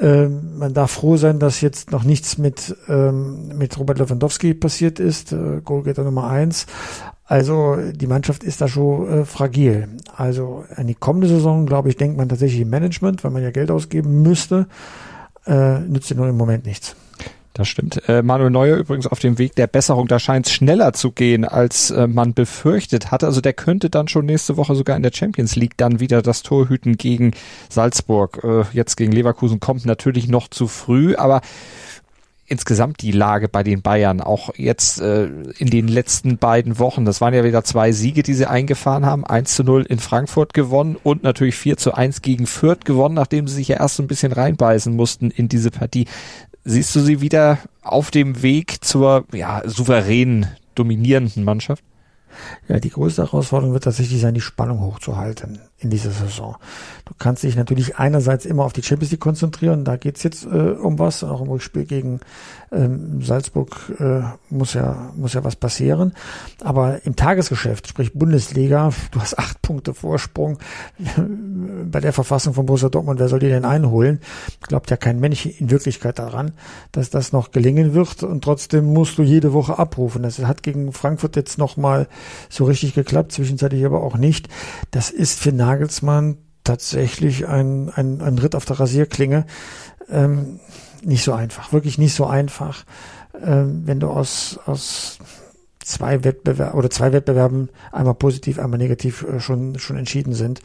Ähm, 0.00 0.58
man 0.58 0.72
darf 0.72 0.92
froh 0.92 1.16
sein, 1.18 1.38
dass 1.38 1.60
jetzt 1.60 1.90
noch 1.90 2.04
nichts 2.04 2.38
mit, 2.38 2.74
ähm, 2.88 3.48
mit 3.58 3.78
Robert 3.78 3.98
Lewandowski 3.98 4.54
passiert 4.54 4.98
ist, 4.98 5.32
äh, 5.32 5.60
Goalgetter 5.62 6.04
Nummer 6.04 6.28
eins. 6.28 6.66
Also 7.30 7.76
die 7.92 8.08
Mannschaft 8.08 8.42
ist 8.42 8.60
da 8.60 8.66
schon 8.66 9.20
äh, 9.20 9.24
fragil. 9.24 9.86
Also 10.16 10.64
an 10.74 10.88
die 10.88 10.96
kommende 10.96 11.28
Saison, 11.28 11.64
glaube 11.64 11.88
ich, 11.88 11.96
denkt 11.96 12.16
man 12.16 12.28
tatsächlich 12.28 12.62
im 12.62 12.70
Management, 12.70 13.22
weil 13.22 13.30
man 13.30 13.40
ja 13.40 13.52
Geld 13.52 13.70
ausgeben 13.70 14.22
müsste, 14.22 14.66
äh, 15.46 15.78
nützt 15.78 16.10
dir 16.10 16.16
nur 16.16 16.28
im 16.28 16.36
Moment 16.36 16.66
nichts. 16.66 16.96
Das 17.52 17.68
stimmt. 17.68 18.08
Äh, 18.08 18.22
Manuel 18.22 18.50
Neuer 18.50 18.76
übrigens 18.76 19.06
auf 19.06 19.20
dem 19.20 19.38
Weg 19.38 19.54
der 19.54 19.68
Besserung. 19.68 20.08
Da 20.08 20.18
scheint 20.18 20.48
es 20.48 20.52
schneller 20.52 20.92
zu 20.92 21.12
gehen, 21.12 21.44
als 21.44 21.92
äh, 21.92 22.08
man 22.08 22.34
befürchtet 22.34 23.12
hatte. 23.12 23.26
Also 23.26 23.40
der 23.40 23.52
könnte 23.52 23.90
dann 23.90 24.08
schon 24.08 24.26
nächste 24.26 24.56
Woche 24.56 24.74
sogar 24.74 24.96
in 24.96 25.04
der 25.04 25.12
Champions 25.14 25.54
League 25.54 25.76
dann 25.76 26.00
wieder 26.00 26.22
das 26.22 26.42
Torhüten 26.42 26.96
gegen 26.96 27.30
Salzburg. 27.68 28.42
Äh, 28.42 28.64
jetzt 28.72 28.96
gegen 28.96 29.12
Leverkusen 29.12 29.60
kommt 29.60 29.86
natürlich 29.86 30.26
noch 30.26 30.48
zu 30.48 30.66
früh, 30.66 31.14
aber 31.14 31.42
insgesamt 32.50 33.00
die 33.00 33.12
Lage 33.12 33.48
bei 33.48 33.62
den 33.62 33.80
Bayern, 33.80 34.20
auch 34.20 34.50
jetzt 34.56 35.00
äh, 35.00 35.26
in 35.58 35.70
den 35.70 35.88
letzten 35.88 36.36
beiden 36.36 36.78
Wochen. 36.78 37.04
Das 37.04 37.20
waren 37.20 37.32
ja 37.32 37.44
wieder 37.44 37.64
zwei 37.64 37.92
Siege, 37.92 38.22
die 38.22 38.34
sie 38.34 38.46
eingefahren 38.46 39.06
haben. 39.06 39.24
1 39.24 39.54
zu 39.54 39.64
0 39.64 39.86
in 39.88 40.00
Frankfurt 40.00 40.52
gewonnen 40.52 40.96
und 41.02 41.22
natürlich 41.22 41.54
4 41.54 41.76
zu 41.76 41.94
1 41.94 42.22
gegen 42.22 42.46
Fürth 42.46 42.84
gewonnen, 42.84 43.14
nachdem 43.14 43.46
sie 43.46 43.54
sich 43.54 43.68
ja 43.68 43.76
erst 43.78 43.96
so 43.96 44.02
ein 44.02 44.08
bisschen 44.08 44.32
reinbeißen 44.32 44.94
mussten 44.94 45.30
in 45.30 45.48
diese 45.48 45.70
Partie. 45.70 46.06
Siehst 46.64 46.94
du 46.94 47.00
sie 47.00 47.20
wieder 47.20 47.58
auf 47.82 48.10
dem 48.10 48.42
Weg 48.42 48.84
zur 48.84 49.24
ja, 49.32 49.62
souveränen, 49.64 50.46
dominierenden 50.74 51.44
Mannschaft? 51.44 51.84
Ja, 52.68 52.78
die 52.78 52.90
größte 52.90 53.22
Herausforderung 53.22 53.72
wird 53.72 53.84
tatsächlich 53.84 54.20
sein, 54.20 54.34
die 54.34 54.40
Spannung 54.40 54.80
hochzuhalten 54.80 55.60
in 55.78 55.90
dieser 55.90 56.10
Saison. 56.10 56.56
Du 57.06 57.14
kannst 57.18 57.42
dich 57.42 57.56
natürlich 57.56 57.96
einerseits 57.96 58.44
immer 58.44 58.64
auf 58.64 58.72
die 58.72 58.82
Champions 58.82 59.12
League 59.12 59.20
konzentrieren, 59.20 59.84
da 59.84 59.96
geht's 59.96 60.22
jetzt 60.22 60.44
äh, 60.44 60.48
um 60.48 60.98
was, 60.98 61.24
auch 61.24 61.40
im 61.40 61.48
Rückspiel 61.48 61.84
gegen 61.84 62.20
ähm, 62.70 63.22
Salzburg 63.22 63.92
äh, 63.98 64.22
muss 64.48 64.74
ja 64.74 65.10
muss 65.16 65.34
ja 65.34 65.42
was 65.42 65.56
passieren. 65.56 66.12
Aber 66.62 67.04
im 67.04 67.16
Tagesgeschäft, 67.16 67.88
sprich 67.88 68.12
Bundesliga, 68.12 68.92
du 69.10 69.20
hast 69.20 69.38
acht 69.38 69.62
Punkte 69.62 69.94
Vorsprung 69.94 70.58
bei 71.90 72.00
der 72.00 72.12
Verfassung 72.12 72.54
von 72.54 72.66
Borussia 72.66 72.88
Dortmund, 72.88 73.20
wer 73.20 73.28
soll 73.28 73.38
die 73.38 73.48
denn 73.48 73.64
einholen? 73.64 74.20
Glaubt 74.62 74.90
ja 74.90 74.96
kein 74.96 75.20
Mensch 75.20 75.46
in 75.46 75.70
Wirklichkeit 75.70 76.18
daran, 76.18 76.52
dass 76.92 77.10
das 77.10 77.32
noch 77.32 77.50
gelingen 77.50 77.94
wird 77.94 78.22
und 78.22 78.42
trotzdem 78.42 78.84
musst 78.86 79.18
du 79.18 79.22
jede 79.22 79.52
Woche 79.52 79.78
abrufen. 79.78 80.22
Das 80.22 80.38
hat 80.40 80.62
gegen 80.62 80.92
Frankfurt 80.92 81.36
jetzt 81.36 81.58
nochmal 81.58 82.08
so 82.48 82.64
richtig 82.64 82.94
geklappt, 82.94 83.32
zwischenzeitlich 83.32 83.84
aber 83.84 84.02
auch 84.02 84.16
nicht. 84.16 84.48
Das 84.90 85.10
ist 85.10 85.40
für 85.40 85.52
Nagelsmann 85.52 86.38
tatsächlich 86.64 87.48
ein, 87.48 87.90
ein, 87.90 88.20
ein 88.20 88.38
Ritt 88.38 88.54
auf 88.54 88.64
der 88.64 88.80
Rasierklinge. 88.80 89.46
Ähm, 90.10 90.60
nicht 91.02 91.24
so 91.24 91.32
einfach, 91.32 91.72
wirklich 91.72 91.98
nicht 91.98 92.14
so 92.14 92.26
einfach, 92.26 92.84
ähm, 93.42 93.82
wenn 93.86 94.00
du 94.00 94.08
aus, 94.08 94.58
aus 94.66 95.18
zwei 95.90 96.24
Wettbewerben 96.24 96.78
oder 96.78 96.90
zwei 96.90 97.12
Wettbewerben 97.12 97.70
einmal 97.92 98.14
positiv, 98.14 98.58
einmal 98.58 98.78
negativ 98.78 99.24
äh, 99.24 99.40
schon, 99.40 99.78
schon 99.78 99.96
entschieden 99.96 100.34
sind. 100.34 100.60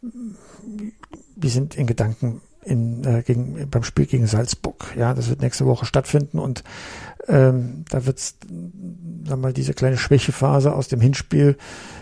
Wir 0.00 1.50
sind 1.50 1.76
in 1.76 1.86
Gedanken 1.86 2.40
in, 2.64 3.04
äh, 3.04 3.22
gegen, 3.22 3.68
beim 3.70 3.82
Spiel 3.82 4.06
gegen 4.06 4.26
Salzburg. 4.26 4.94
Ja, 4.96 5.14
das 5.14 5.28
wird 5.28 5.40
nächste 5.40 5.66
Woche 5.66 5.86
stattfinden 5.86 6.38
und 6.38 6.64
ähm, 7.26 7.84
da 7.90 8.06
wird 8.06 8.18
es, 8.18 8.36
mal, 9.36 9.52
diese 9.52 9.74
kleine 9.74 9.96
Schwächephase 9.96 10.74
aus 10.74 10.88
dem 10.88 11.00
Hinspiel 11.00 11.56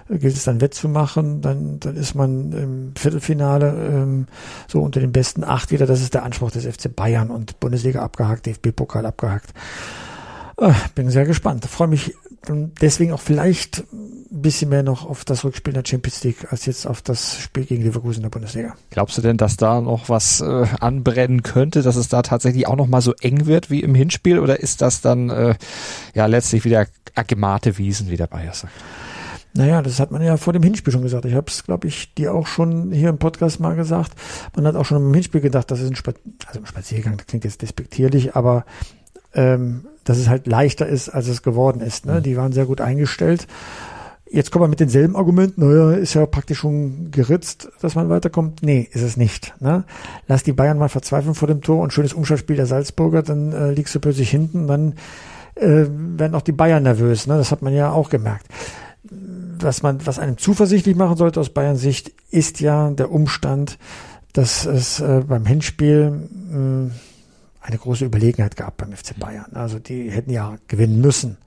äh, 0.08 0.18
gilt 0.18 0.36
es 0.36 0.44
dann 0.44 0.60
wettzumachen. 0.60 1.40
Dann, 1.40 1.80
dann 1.80 1.96
ist 1.96 2.14
man 2.14 2.52
im 2.52 2.92
Viertelfinale 2.96 3.68
ähm, 3.92 4.26
so 4.68 4.80
unter 4.80 5.00
den 5.00 5.12
besten 5.12 5.44
acht 5.44 5.70
wieder. 5.70 5.86
Das 5.86 6.00
ist 6.00 6.14
der 6.14 6.24
Anspruch 6.24 6.50
des 6.50 6.64
FC 6.64 6.94
Bayern 6.94 7.30
und 7.30 7.60
Bundesliga 7.60 8.02
abgehakt, 8.02 8.46
DFB-Pokal 8.46 9.06
abgehakt. 9.06 9.52
Äh, 10.58 10.72
bin 10.94 11.10
sehr 11.10 11.26
gespannt. 11.26 11.64
Freue 11.66 11.88
mich 11.88 12.14
deswegen 12.48 13.12
auch 13.12 13.20
vielleicht 13.20 13.84
ein 13.92 14.42
bisschen 14.42 14.68
mehr 14.68 14.82
noch 14.82 15.08
auf 15.08 15.24
das 15.24 15.44
Rückspiel 15.44 15.74
in 15.74 15.82
der 15.82 15.88
Champions 15.88 16.24
League 16.24 16.52
als 16.52 16.66
jetzt 16.66 16.86
auf 16.86 17.02
das 17.02 17.40
Spiel 17.40 17.64
gegen 17.64 17.82
Leverkusen 17.82 18.18
in 18.18 18.22
der 18.22 18.30
Bundesliga. 18.30 18.74
Glaubst 18.90 19.16
du 19.18 19.22
denn, 19.22 19.36
dass 19.36 19.56
da 19.56 19.80
noch 19.80 20.08
was 20.08 20.40
äh, 20.40 20.66
anbrennen 20.80 21.42
könnte, 21.42 21.82
dass 21.82 21.96
es 21.96 22.08
da 22.08 22.22
tatsächlich 22.22 22.66
auch 22.66 22.76
noch 22.76 22.86
mal 22.86 23.00
so 23.00 23.14
eng 23.20 23.46
wird 23.46 23.70
wie 23.70 23.80
im 23.80 23.94
Hinspiel 23.94 24.38
oder 24.38 24.60
ist 24.60 24.82
das 24.82 25.00
dann 25.00 25.30
äh, 25.30 25.54
ja 26.14 26.26
letztlich 26.26 26.64
wieder 26.64 26.86
gemate 27.26 27.78
Wiesen, 27.78 28.10
wie 28.10 28.16
der 28.16 28.26
Bayer 28.26 28.52
sagt? 28.52 28.72
Naja, 29.54 29.80
das 29.80 30.00
hat 30.00 30.10
man 30.10 30.22
ja 30.22 30.36
vor 30.36 30.52
dem 30.52 30.62
Hinspiel 30.62 30.92
schon 30.92 31.02
gesagt. 31.02 31.24
Ich 31.24 31.34
habe 31.34 31.46
es, 31.48 31.64
glaube 31.64 31.88
ich, 31.88 32.12
dir 32.14 32.34
auch 32.34 32.46
schon 32.46 32.92
hier 32.92 33.08
im 33.08 33.18
Podcast 33.18 33.58
mal 33.58 33.74
gesagt. 33.74 34.12
Man 34.54 34.66
hat 34.66 34.76
auch 34.76 34.84
schon 34.84 34.98
im 34.98 35.14
Hinspiel 35.14 35.40
gedacht, 35.40 35.70
dass 35.70 35.80
es 35.80 35.88
ein, 35.88 35.96
Spa 35.96 36.12
also 36.46 36.60
ein 36.60 36.66
Spaziergang, 36.66 37.16
das 37.16 37.26
klingt 37.26 37.44
jetzt 37.44 37.62
despektierlich, 37.62 38.36
aber 38.36 38.66
ähm, 39.32 39.86
dass 40.06 40.18
es 40.18 40.28
halt 40.28 40.46
leichter 40.46 40.86
ist, 40.86 41.10
als 41.10 41.28
es 41.28 41.42
geworden 41.42 41.80
ist. 41.80 42.06
Ne? 42.06 42.14
Mhm. 42.14 42.22
Die 42.22 42.36
waren 42.36 42.52
sehr 42.52 42.64
gut 42.64 42.80
eingestellt. 42.80 43.46
Jetzt 44.28 44.50
kommen 44.50 44.64
wir 44.64 44.68
mit 44.68 44.80
denselben 44.80 45.14
Argumenten, 45.14 45.60
naja, 45.60 45.92
ist 45.92 46.14
ja 46.14 46.26
praktisch 46.26 46.58
schon 46.58 47.10
geritzt, 47.10 47.68
dass 47.80 47.94
man 47.94 48.08
weiterkommt. 48.08 48.62
Nee, 48.62 48.88
ist 48.92 49.02
es 49.02 49.16
nicht. 49.16 49.54
Ne? 49.60 49.84
Lass 50.26 50.42
die 50.42 50.52
Bayern 50.52 50.78
mal 50.78 50.88
verzweifeln 50.88 51.34
vor 51.34 51.46
dem 51.46 51.60
Tor 51.60 51.82
und 51.82 51.92
schönes 51.92 52.12
Umschaltspiel 52.12 52.56
der 52.56 52.66
Salzburger, 52.66 53.22
dann 53.22 53.52
äh, 53.52 53.70
liegst 53.72 53.94
du 53.94 54.00
plötzlich 54.00 54.30
hinten, 54.30 54.66
dann 54.66 54.94
äh, 55.54 55.86
werden 55.88 56.34
auch 56.34 56.42
die 56.42 56.52
Bayern 56.52 56.82
nervös. 56.82 57.26
Ne? 57.26 57.36
Das 57.36 57.52
hat 57.52 57.62
man 57.62 57.74
ja 57.74 57.90
auch 57.90 58.10
gemerkt. 58.10 58.46
Was 59.60 59.82
man, 59.82 60.04
was 60.06 60.18
einem 60.18 60.38
zuversichtlich 60.38 60.96
machen 60.96 61.16
sollte 61.16 61.40
aus 61.40 61.50
Bayern 61.50 61.76
Sicht, 61.76 62.12
ist 62.30 62.60
ja 62.60 62.90
der 62.90 63.12
Umstand, 63.12 63.78
dass 64.32 64.66
es 64.66 65.00
äh, 65.00 65.22
beim 65.26 65.46
Hinspiel 65.46 66.10
mh, 66.10 66.90
eine 67.66 67.78
große 67.78 68.04
Überlegenheit 68.04 68.56
gab 68.56 68.76
beim 68.76 68.92
FC 68.92 69.18
Bayern. 69.18 69.52
Also 69.54 69.78
die 69.78 70.10
hätten 70.10 70.30
ja 70.30 70.56
gewinnen 70.68 71.00
müssen 71.00 71.38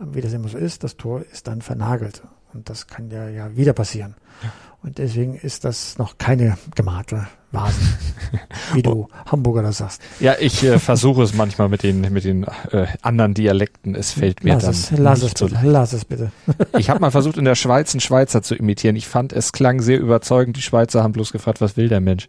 wie 0.00 0.20
das 0.20 0.32
immer 0.32 0.48
so 0.48 0.58
ist, 0.58 0.84
das 0.84 0.96
Tor 0.96 1.22
ist 1.32 1.46
dann 1.46 1.62
vernagelt. 1.62 2.22
Und 2.52 2.68
das 2.68 2.86
kann 2.88 3.10
ja, 3.10 3.28
ja 3.28 3.56
wieder 3.56 3.72
passieren. 3.72 4.14
Ja. 4.42 4.52
Und 4.82 4.98
deswegen 4.98 5.34
ist 5.34 5.64
das 5.64 5.98
noch 5.98 6.16
keine 6.16 6.56
gemalte 6.74 7.28
Vase, 7.52 7.80
wie 8.72 8.82
du 8.82 9.08
Hamburger 9.26 9.62
das 9.62 9.78
sagst. 9.78 10.00
Ja, 10.20 10.36
ich 10.40 10.64
äh, 10.64 10.78
versuche 10.78 11.22
es 11.22 11.34
manchmal 11.34 11.68
mit 11.68 11.82
den, 11.82 12.00
mit 12.12 12.24
den 12.24 12.44
äh, 12.72 12.86
anderen 13.02 13.34
Dialekten. 13.34 13.94
Es 13.94 14.12
fällt 14.12 14.42
mir 14.42 14.54
lass 14.54 14.62
dann 14.62 14.72
es, 14.72 14.90
lass 14.92 15.22
es, 15.22 15.34
bitte, 15.34 15.60
lass 15.62 15.92
es 15.92 16.04
bitte. 16.04 16.32
ich 16.78 16.88
habe 16.88 17.00
mal 17.00 17.10
versucht, 17.10 17.36
in 17.36 17.44
der 17.44 17.56
Schweiz 17.56 17.92
einen 17.92 18.00
Schweizer 18.00 18.42
zu 18.42 18.54
imitieren. 18.54 18.96
Ich 18.96 19.06
fand, 19.06 19.32
es 19.32 19.52
klang 19.52 19.82
sehr 19.82 20.00
überzeugend. 20.00 20.56
Die 20.56 20.62
Schweizer 20.62 21.02
haben 21.02 21.12
bloß 21.12 21.32
gefragt, 21.32 21.60
was 21.60 21.76
will 21.76 21.88
der 21.88 22.00
Mensch? 22.00 22.28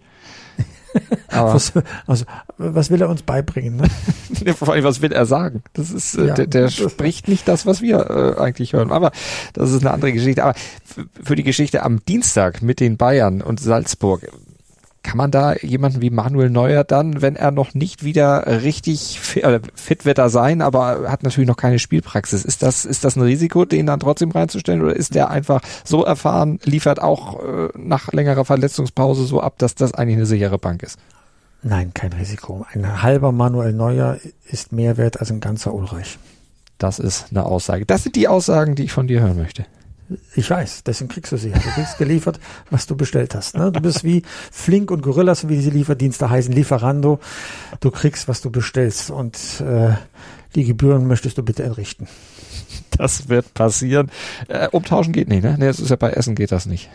was, 1.29 1.74
also, 2.07 2.25
was 2.57 2.89
will 2.89 3.01
er 3.01 3.10
uns 3.10 3.21
beibringen? 3.21 3.77
Ne? 3.77 4.53
Vor 4.53 4.74
allem, 4.74 4.83
was 4.83 5.01
will 5.01 5.12
er 5.12 5.25
sagen? 5.25 5.63
Das 5.74 5.91
ist, 5.91 6.15
äh, 6.15 6.27
ja, 6.27 6.33
der, 6.33 6.48
der 6.48 6.69
spricht 6.69 7.27
nicht 7.27 7.48
das, 7.48 7.65
was 7.65 7.81
wir 7.81 8.10
äh, 8.10 8.41
eigentlich 8.41 8.74
hören. 8.74 8.91
Aber 8.91 9.12
das 9.53 9.71
ist 9.71 9.81
eine 9.81 9.91
andere 9.91 10.13
Geschichte. 10.13 10.43
Aber 10.43 10.55
für 11.24 11.36
die 11.36 11.43
Geschichte 11.43 11.83
am 11.83 12.03
Dienstag 12.05 12.62
mit 12.62 12.79
den 12.79 12.98
Bayern 12.98 13.41
und 13.41 13.60
Salzburg, 13.60 14.27
kann 15.12 15.18
man 15.18 15.32
da 15.32 15.56
jemanden 15.56 16.01
wie 16.01 16.10
Manuel 16.10 16.50
Neuer 16.50 16.86
dann, 16.86 17.22
wenn 17.22 17.36
er 17.36 17.51
noch 17.51 17.74
nicht 17.74 18.06
wieder 18.06 18.63
richtig 18.63 19.20
fit, 19.20 19.44
äh, 19.44 19.60
fit 19.75 20.06
wird 20.06 20.20
er 20.20 20.30
sein, 20.30 20.62
aber 20.62 21.12
hat 21.12 21.24
natürlich 21.24 21.50
noch 21.50 21.58
keine 21.58 21.80
Spielpraxis. 21.80 22.46
Ist 22.46 22.63
das, 22.63 22.86
ist 22.86 23.03
das 23.03 23.18
ein 23.18 23.22
Risiko, 23.22 23.65
den 23.65 23.88
dann 23.88 24.00
trotzdem 24.00 24.32
reinzustellen 24.32 24.82
oder 24.82 24.96
ist 24.96 25.13
der 25.13 25.30
einfach 25.30 25.62
so 25.84 26.06
erfahren, 26.06 26.62
liefert 26.63 27.01
auch 27.01 27.44
äh, 27.44 27.68
nach 27.75 28.13
längerer 28.13 28.46
Verletzungspause 28.46 29.25
so 29.25 29.41
ab, 29.41 29.56
dass 29.58 29.75
das 29.75 29.94
eigentlich 29.94 30.15
eine 30.15 30.25
sichere 30.25 30.58
Bank 30.58 30.82
ist? 30.82 30.98
Nein, 31.62 31.91
kein 31.94 32.13
Risiko. 32.13 32.65
Ein 32.72 33.03
halber 33.03 33.34
Manuel 33.34 33.74
Neuer 33.74 34.18
ist 34.46 34.72
mehr 34.72 34.96
wert 34.96 35.20
als 35.20 35.30
ein 35.30 35.41
ganzer 35.41 35.74
Ulreich. 35.74 36.20
Das 36.77 37.00
ist 37.00 37.32
eine 37.32 37.44
Aussage. 37.44 37.86
Das 37.86 38.03
sind 38.03 38.15
die 38.15 38.30
Aussagen, 38.30 38.75
die 38.75 38.86
ich 38.86 38.94
von 38.94 39.08
dir 39.08 39.20
hören 39.20 39.36
möchte. 39.36 39.65
Ich 40.36 40.50
weiß, 40.50 40.84
deswegen 40.84 41.10
kriegst 41.10 41.32
du 41.32 41.38
sie. 41.38 41.51
Du 41.51 41.60
kriegst 41.60 41.98
geliefert, 41.98 42.39
was 42.70 42.88
du 42.88 42.96
bestellt 42.96 43.36
hast. 43.36 43.56
Ne? 43.56 43.72
Du 43.72 43.80
bist 43.80 44.03
wie 44.03 44.24
Flink 44.51 44.91
und 44.91 45.01
Gorillas, 45.01 45.48
wie 45.48 45.56
diese 45.56 45.70
Lieferdienste 45.70 46.30
heißen, 46.30 46.53
Lieferando. 46.53 47.20
Du 47.80 47.91
kriegst, 47.91 48.27
was 48.27 48.41
du 48.41 48.50
bestellst 48.50 49.12
und 49.12 49.38
äh, 49.62 49.94
die 50.56 50.65
Gebühren 50.65 51.08
möchtest 51.08 51.38
du 51.38 51.44
bitte 51.44 51.63
entrichten. 51.63 52.08
Das 52.98 53.30
wird 53.30 53.53
passieren. 53.53 54.12
Äh, 54.48 54.68
umtauschen 54.70 55.13
geht 55.13 55.30
nicht, 55.30 55.44
ne? 55.44 55.56
Nee, 55.58 55.68
das 55.68 55.80
ist 55.80 55.89
ja 55.89 55.96
bei 55.96 56.12
Essen 56.12 56.36
geht 56.36 56.51
das 56.51 56.65
nicht. 56.65 56.89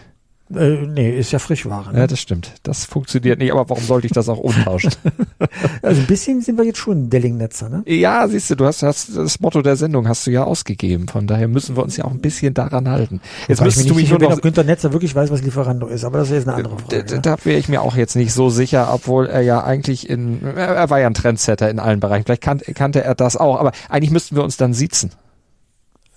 Äh, 0.55 0.87
nee, 0.87 1.19
ist 1.19 1.33
ja 1.33 1.41
Frischware. 1.41 1.93
Ne? 1.93 1.99
Ja, 1.99 2.07
das 2.07 2.21
stimmt. 2.21 2.53
Das 2.63 2.85
funktioniert 2.85 3.41
nicht, 3.41 3.51
aber 3.51 3.69
warum 3.69 3.83
sollte 3.83 4.07
ich 4.07 4.13
das 4.13 4.29
auch 4.29 4.39
umtauschen? 4.39 4.93
also 5.83 6.01
ein 6.01 6.07
bisschen 6.07 6.41
sind 6.41 6.57
wir 6.57 6.65
jetzt 6.65 6.79
schon 6.79 7.11
Delling-Netzer, 7.11 7.69
ne? 7.69 7.83
Ja, 7.87 8.29
siehst 8.29 8.51
du, 8.51 8.55
du 8.55 8.65
hast, 8.65 8.85
hast 8.85 9.17
das 9.17 9.41
Motto 9.41 9.61
der 9.63 9.75
Sendung 9.75 10.07
hast 10.07 10.27
du 10.27 10.31
ja 10.31 10.45
ausgegeben. 10.45 11.09
Von 11.09 11.27
daher 11.27 11.49
müssen 11.49 11.77
wir 11.77 11.83
uns 11.83 11.97
ja 11.97 12.05
auch 12.05 12.13
ein 12.13 12.21
bisschen 12.21 12.55
daran 12.55 12.89
halten. 12.89 13.21
Jetzt 13.49 13.61
müsstest 13.61 13.91
du 13.91 13.95
mich 13.95 14.09
nur 14.09 14.21
noch... 14.21 14.33
Ob 14.33 14.43
Günther 14.43 14.63
Netzer 14.63 14.93
wirklich 14.93 15.15
weiß, 15.17 15.31
was 15.31 15.43
Lieferando 15.43 15.89
ist, 15.89 16.05
aber 16.05 16.19
das 16.19 16.29
ist 16.29 16.35
jetzt 16.35 16.49
eine 16.49 16.59
andere 16.59 16.79
Frage. 16.79 17.05
Da, 17.05 17.19
da 17.19 17.37
wäre 17.45 17.59
ich 17.59 17.69
mir 17.69 17.83
auch 17.83 17.97
jetzt 17.97 18.15
nicht 18.15 18.33
so 18.33 18.49
sicher, 18.49 18.93
obwohl 18.93 19.27
er 19.27 19.41
ja 19.41 19.65
eigentlich 19.65 20.09
in, 20.09 20.45
er 20.45 20.89
war 20.91 21.01
ja 21.01 21.09
ein 21.09 21.15
Trendsetter 21.15 21.69
in 21.69 21.81
allen 21.81 21.99
Bereichen. 21.99 22.25
Vielleicht 22.25 22.43
kan 22.43 22.61
kannte 22.61 23.03
er 23.03 23.17
das 23.17 23.37
auch, 23.37 23.59
aber 23.59 23.73
eigentlich 23.89 24.13
müssten 24.13 24.37
wir 24.37 24.45
uns 24.45 24.57
dann 24.57 24.75
siezen. 24.75 25.11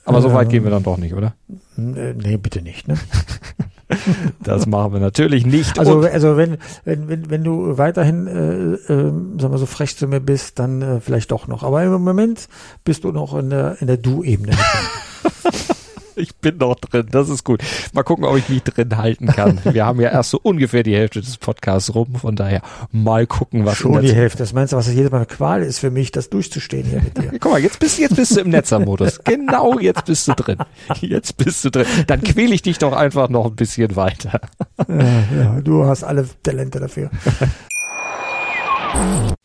Aber 0.05 0.21
so 0.21 0.33
weit 0.33 0.49
gehen 0.49 0.63
wir 0.63 0.71
dann 0.71 0.83
doch 0.83 0.97
nicht, 0.97 1.13
oder? 1.13 1.35
Äh, 1.77 2.13
nee, 2.13 2.37
bitte 2.37 2.61
nicht, 2.61 2.87
ne? 2.87 2.97
Das 4.43 4.65
machen 4.65 4.93
wir 4.93 4.99
natürlich 4.99 5.45
nicht. 5.45 5.79
Also, 5.79 6.01
also 6.01 6.37
wenn, 6.37 6.57
wenn, 6.85 7.09
wenn, 7.09 7.29
wenn 7.29 7.43
du 7.43 7.77
weiterhin, 7.77 8.27
äh, 8.27 8.93
äh, 8.93 9.11
sagen 9.39 9.51
wir 9.51 9.57
so 9.57 9.65
frech 9.65 9.97
zu 9.97 10.07
mir 10.07 10.19
bist, 10.19 10.59
dann 10.59 10.81
äh, 10.81 10.99
vielleicht 11.01 11.31
doch 11.31 11.47
noch. 11.47 11.63
Aber 11.63 11.83
im 11.83 12.01
Moment 12.03 12.47
bist 12.83 13.03
du 13.03 13.11
noch 13.11 13.35
in 13.35 13.49
der, 13.49 13.77
in 13.81 13.87
der 13.87 13.97
Du-Ebene. 13.97 14.53
ich 16.19 16.35
bin 16.35 16.57
noch 16.57 16.75
drin, 16.75 17.07
das 17.11 17.29
ist 17.29 17.43
gut. 17.43 17.61
Mal 17.93 18.03
gucken, 18.03 18.25
ob 18.25 18.37
ich 18.37 18.49
mich 18.49 18.63
drin 18.63 18.97
halten 18.97 19.27
kann. 19.27 19.59
Wir 19.63 19.85
haben 19.85 19.99
ja 19.99 20.09
erst 20.09 20.31
so 20.31 20.39
ungefähr 20.41 20.83
die 20.83 20.95
Hälfte 20.95 21.21
des 21.21 21.37
Podcasts 21.37 21.93
rum, 21.95 22.15
von 22.15 22.35
daher 22.35 22.61
mal 22.91 23.25
gucken, 23.25 23.65
was 23.65 23.77
Schon 23.77 24.01
die 24.01 24.13
Hälfte. 24.13 24.39
Das 24.39 24.53
meinst 24.53 24.73
du, 24.73 24.77
was 24.77 24.85
das 24.85 24.95
jedes 24.95 25.11
Mal 25.11 25.17
eine 25.17 25.25
Qual 25.25 25.63
ist 25.63 25.79
für 25.79 25.91
mich, 25.91 26.11
das 26.11 26.29
durchzustehen 26.29 26.85
hier 26.85 27.01
mit 27.01 27.17
dir? 27.17 27.31
Guck 27.39 27.51
mal, 27.51 27.61
jetzt 27.61 27.79
bist, 27.79 27.99
jetzt 27.99 28.15
bist 28.15 28.35
du 28.35 28.41
im 28.41 28.49
Netzermodus. 28.49 29.23
Genau, 29.23 29.79
jetzt 29.79 30.05
bist 30.05 30.27
du 30.27 30.33
drin. 30.33 30.57
Jetzt 30.99 31.37
bist 31.37 31.63
du 31.65 31.71
drin. 31.71 31.85
Dann 32.07 32.21
quäle 32.21 32.53
ich 32.53 32.61
dich 32.61 32.77
doch 32.77 32.93
einfach 32.93 33.29
noch 33.29 33.45
ein 33.45 33.55
bisschen 33.55 33.95
weiter. 33.95 34.41
Ja, 34.87 35.23
ja, 35.35 35.61
du 35.61 35.85
hast 35.85 36.03
alle 36.03 36.27
Talente 36.43 36.79
dafür. 36.79 37.09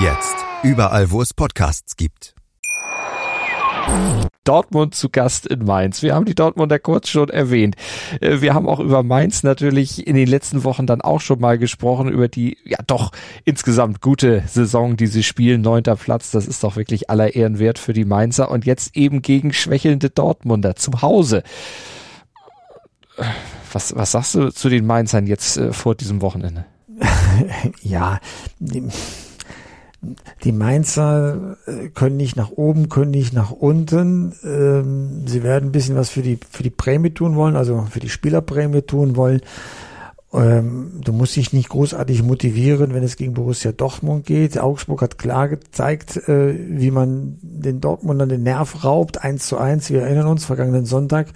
Jetzt. 0.00 0.34
Überall, 0.64 1.12
wo 1.12 1.22
es 1.22 1.32
Podcasts 1.32 1.96
gibt. 1.96 2.34
Dortmund 4.42 4.94
zu 4.94 5.08
Gast 5.08 5.46
in 5.46 5.64
Mainz. 5.64 6.02
Wir 6.02 6.16
haben 6.16 6.24
die 6.24 6.34
Dortmunder 6.34 6.80
kurz 6.80 7.08
schon 7.08 7.28
erwähnt. 7.28 7.76
Äh, 8.20 8.40
wir 8.40 8.54
haben 8.54 8.68
auch 8.68 8.80
über 8.80 9.04
Mainz 9.04 9.44
natürlich 9.44 10.04
in 10.04 10.16
den 10.16 10.26
letzten 10.26 10.64
Wochen 10.64 10.86
dann 10.86 11.00
auch 11.00 11.20
schon 11.20 11.40
mal 11.40 11.58
gesprochen, 11.58 12.08
über 12.08 12.26
die 12.26 12.58
ja 12.64 12.78
doch 12.84 13.12
insgesamt 13.44 14.00
gute 14.00 14.42
Saison, 14.48 14.96
die 14.96 15.06
sie 15.06 15.22
spielen. 15.22 15.60
Neunter 15.60 15.94
Platz, 15.94 16.32
das 16.32 16.48
ist 16.48 16.64
doch 16.64 16.74
wirklich 16.74 17.08
aller 17.08 17.36
Ehren 17.36 17.60
wert 17.60 17.78
für 17.78 17.92
die 17.92 18.04
Mainzer 18.04 18.50
und 18.50 18.66
jetzt 18.66 18.96
eben 18.96 19.22
gegen 19.22 19.52
schwächelnde 19.52 20.10
Dortmunder 20.10 20.74
zu 20.74 21.02
Hause. 21.02 21.44
Was, 23.72 23.94
was 23.94 24.10
sagst 24.10 24.34
du 24.34 24.50
zu 24.50 24.68
den 24.68 24.86
Mainzern 24.86 25.28
jetzt 25.28 25.56
äh, 25.56 25.72
vor 25.72 25.94
diesem 25.94 26.20
Wochenende? 26.20 26.66
ja, 27.82 28.18
die 30.44 30.52
Mainzer 30.52 31.56
äh, 31.66 31.88
können 31.88 32.16
nicht 32.16 32.36
nach 32.36 32.50
oben, 32.50 32.88
können 32.88 33.10
nicht 33.10 33.32
nach 33.32 33.50
unten. 33.50 34.34
Ähm, 34.44 35.26
sie 35.26 35.42
werden 35.42 35.68
ein 35.68 35.72
bisschen 35.72 35.96
was 35.96 36.10
für 36.10 36.22
die, 36.22 36.38
für 36.50 36.62
die 36.62 36.70
Prämie 36.70 37.10
tun 37.10 37.36
wollen, 37.36 37.56
also 37.56 37.86
für 37.90 38.00
die 38.00 38.08
Spielerprämie 38.08 38.82
tun 38.82 39.16
wollen. 39.16 39.40
Ähm, 40.34 41.00
du 41.04 41.12
musst 41.12 41.36
dich 41.36 41.52
nicht 41.52 41.68
großartig 41.68 42.24
motivieren, 42.24 42.92
wenn 42.92 43.04
es 43.04 43.16
gegen 43.16 43.34
Borussia 43.34 43.70
Dortmund 43.70 44.26
geht. 44.26 44.58
Augsburg 44.58 45.02
hat 45.02 45.16
klar 45.16 45.48
gezeigt, 45.48 46.16
äh, 46.28 46.54
wie 46.68 46.90
man 46.90 47.38
den 47.40 47.80
Dortmundern 47.80 48.28
den 48.28 48.42
Nerv 48.42 48.84
raubt, 48.84 49.22
eins 49.22 49.46
zu 49.46 49.58
eins. 49.58 49.90
Wir 49.90 50.02
erinnern 50.02 50.26
uns, 50.26 50.44
vergangenen 50.44 50.86
Sonntag. 50.86 51.28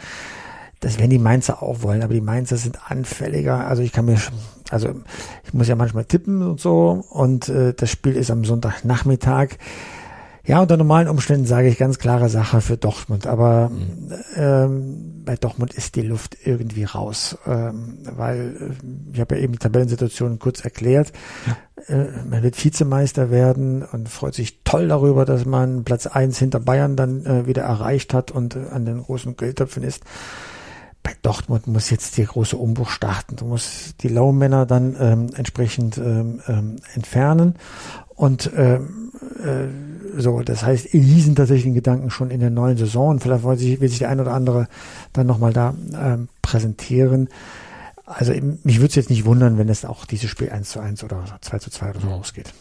Das 0.80 0.99
werden 0.99 1.11
die 1.11 1.18
Mainzer 1.18 1.62
auch 1.62 1.82
wollen, 1.82 2.02
aber 2.02 2.14
die 2.14 2.20
Mainzer 2.20 2.56
sind 2.56 2.90
anfälliger. 2.90 3.66
Also 3.66 3.82
ich 3.82 3.92
kann 3.92 4.04
mir, 4.04 4.18
also 4.70 4.94
ich 5.44 5.52
muss 5.52 5.68
ja 5.68 5.75
manchmal 5.75 6.04
tippen 6.04 6.42
und 6.42 6.61
so 6.61 7.04
und 7.11 7.49
äh, 7.49 7.75
das 7.75 7.90
Spiel 7.90 8.14
ist 8.14 8.30
am 8.30 8.44
Sonntagnachmittag. 8.44 9.56
Ja, 10.49 10.62
unter 10.62 10.78
normalen 10.78 11.08
Umständen 11.08 11.44
sage 11.44 11.68
ich 11.68 11.76
ganz 11.76 11.99
klare 11.99 12.30
Sache 12.30 12.62
für 12.62 12.78
Dortmund, 12.78 13.26
aber 13.26 13.68
mhm. 13.68 14.12
ähm, 14.35 15.23
bei 15.26 15.37
Dortmund 15.37 15.75
ist 15.75 15.94
die 15.94 16.00
Luft 16.00 16.38
irgendwie 16.42 16.85
raus, 16.85 17.37
ähm, 17.47 17.99
weil 18.16 18.56
äh, 18.58 19.12
ich 19.12 19.20
habe 19.20 19.37
ja 19.37 19.42
eben 19.42 19.52
die 19.52 19.58
Tabellensituation 19.58 20.38
kurz 20.38 20.64
erklärt. 20.64 21.12
Ja. 21.47 21.94
Äh, 21.94 22.06
man 22.30 22.42
wird 22.42 22.64
Vizemeister 22.64 23.30
werden 23.30 23.82
und 23.82 24.08
freut 24.08 24.32
sich 24.32 24.61
toll 24.64 24.88
darüber, 24.88 25.26
dass 25.26 25.44
man 25.44 25.85
Platz 25.85 26.06
eins 26.06 26.38
hinter 26.38 26.61
Bayern 26.61 26.97
dann 26.97 27.26
äh, 27.26 27.47
wieder 27.47 27.64
erreicht 27.64 28.14
hat 28.14 28.30
und 28.30 28.56
äh, 28.56 28.70
an 28.70 28.87
den 28.87 29.02
großen 29.02 29.37
Geldtöpfen 29.37 29.82
ist 29.82 30.02
Dortmund 31.28 31.66
muss 31.66 31.90
jetzt 31.90 32.16
der 32.16 32.25
große 32.25 32.56
Umbruch 32.56 32.88
starten. 32.88 33.37
Du 33.37 33.44
musst 33.44 34.02
die 34.02 34.08
Low-Männer 34.08 34.64
dann 34.64 34.97
ähm, 34.99 35.30
entsprechend 35.37 35.99
ähm, 35.99 36.40
ähm, 36.49 36.76
entfernen 36.94 37.56
und 38.14 38.50
ähm, 38.56 39.12
äh, 39.44 40.20
So, 40.20 40.40
das 40.40 40.62
heißt, 40.62 40.94
die 40.94 41.20
sind 41.20 41.37
tatsächlich 41.37 41.66
in 41.66 41.75
Gedanken 41.75 42.08
schon 42.11 42.30
in 42.30 42.40
der 42.40 42.49
neuen 42.49 42.78
Saison. 42.78 43.20
Vielleicht 43.20 43.44
will 43.44 43.58
sich, 43.58 43.78
will 43.78 43.90
sich 43.90 43.99
der 43.99 44.08
ein 44.08 44.20
oder 44.20 44.32
andere 44.32 44.68
dann 45.12 45.26
nochmal 45.26 45.52
da 45.52 45.75
ähm, 45.94 46.28
präsentieren. 46.40 47.28
Also 48.06 48.32
mich 48.64 48.78
würde 48.78 48.88
es 48.88 48.94
jetzt 48.94 49.11
nicht 49.11 49.26
wundern, 49.26 49.58
wenn 49.58 49.68
es 49.68 49.85
auch 49.85 50.06
dieses 50.06 50.30
Spiel 50.30 50.49
1 50.49 50.70
zu 50.70 50.80
1 50.80 51.04
oder 51.04 51.23
2 51.42 51.58
zu 51.58 51.70
2 51.70 51.90
oder 51.90 52.00
so 52.00 52.08
ausgeht. 52.08 52.54